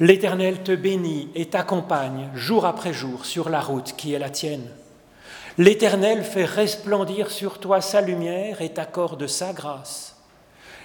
L'Éternel 0.00 0.62
te 0.62 0.74
bénit 0.74 1.28
et 1.34 1.46
t'accompagne 1.46 2.30
jour 2.34 2.64
après 2.64 2.92
jour 2.92 3.24
sur 3.24 3.48
la 3.48 3.60
route 3.60 3.94
qui 3.96 4.14
est 4.14 4.18
la 4.18 4.30
tienne. 4.30 4.68
L'Éternel 5.58 6.24
fait 6.24 6.44
resplendir 6.44 7.30
sur 7.30 7.58
toi 7.58 7.80
sa 7.80 8.00
lumière 8.00 8.62
et 8.62 8.70
t'accorde 8.70 9.26
sa 9.26 9.52
grâce. 9.52 10.16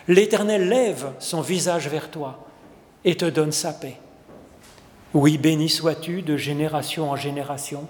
L'Éternel 0.07 0.67
lève 0.67 1.13
son 1.19 1.41
visage 1.41 1.87
vers 1.87 2.11
toi 2.11 2.45
et 3.03 3.15
te 3.15 3.25
donne 3.25 3.51
sa 3.51 3.73
paix. 3.73 3.97
Oui, 5.15 5.37
béni 5.37 5.69
sois-tu 5.69 6.23
de 6.23 6.35
génération 6.35 7.09
en 7.09 7.15
génération, 7.15 7.87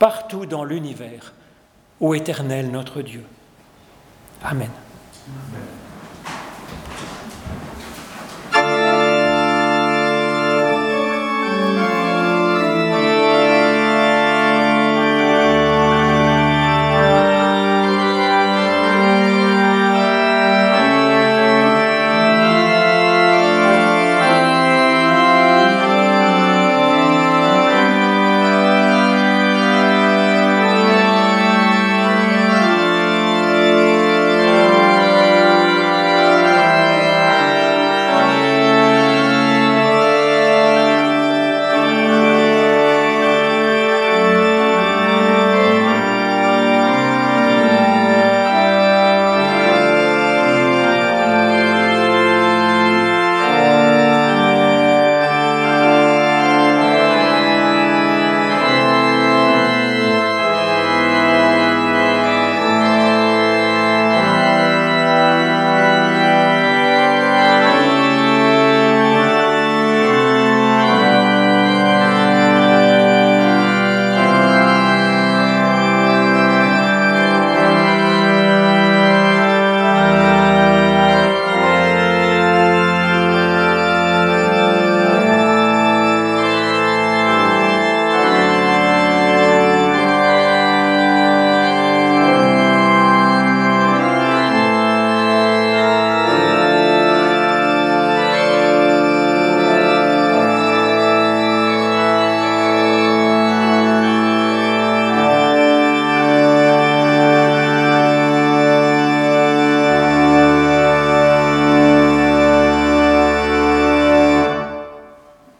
partout 0.00 0.46
dans 0.46 0.64
l'univers, 0.64 1.32
ô 2.00 2.12
Éternel 2.12 2.72
notre 2.72 3.02
Dieu. 3.02 3.22
Amen. 4.42 4.70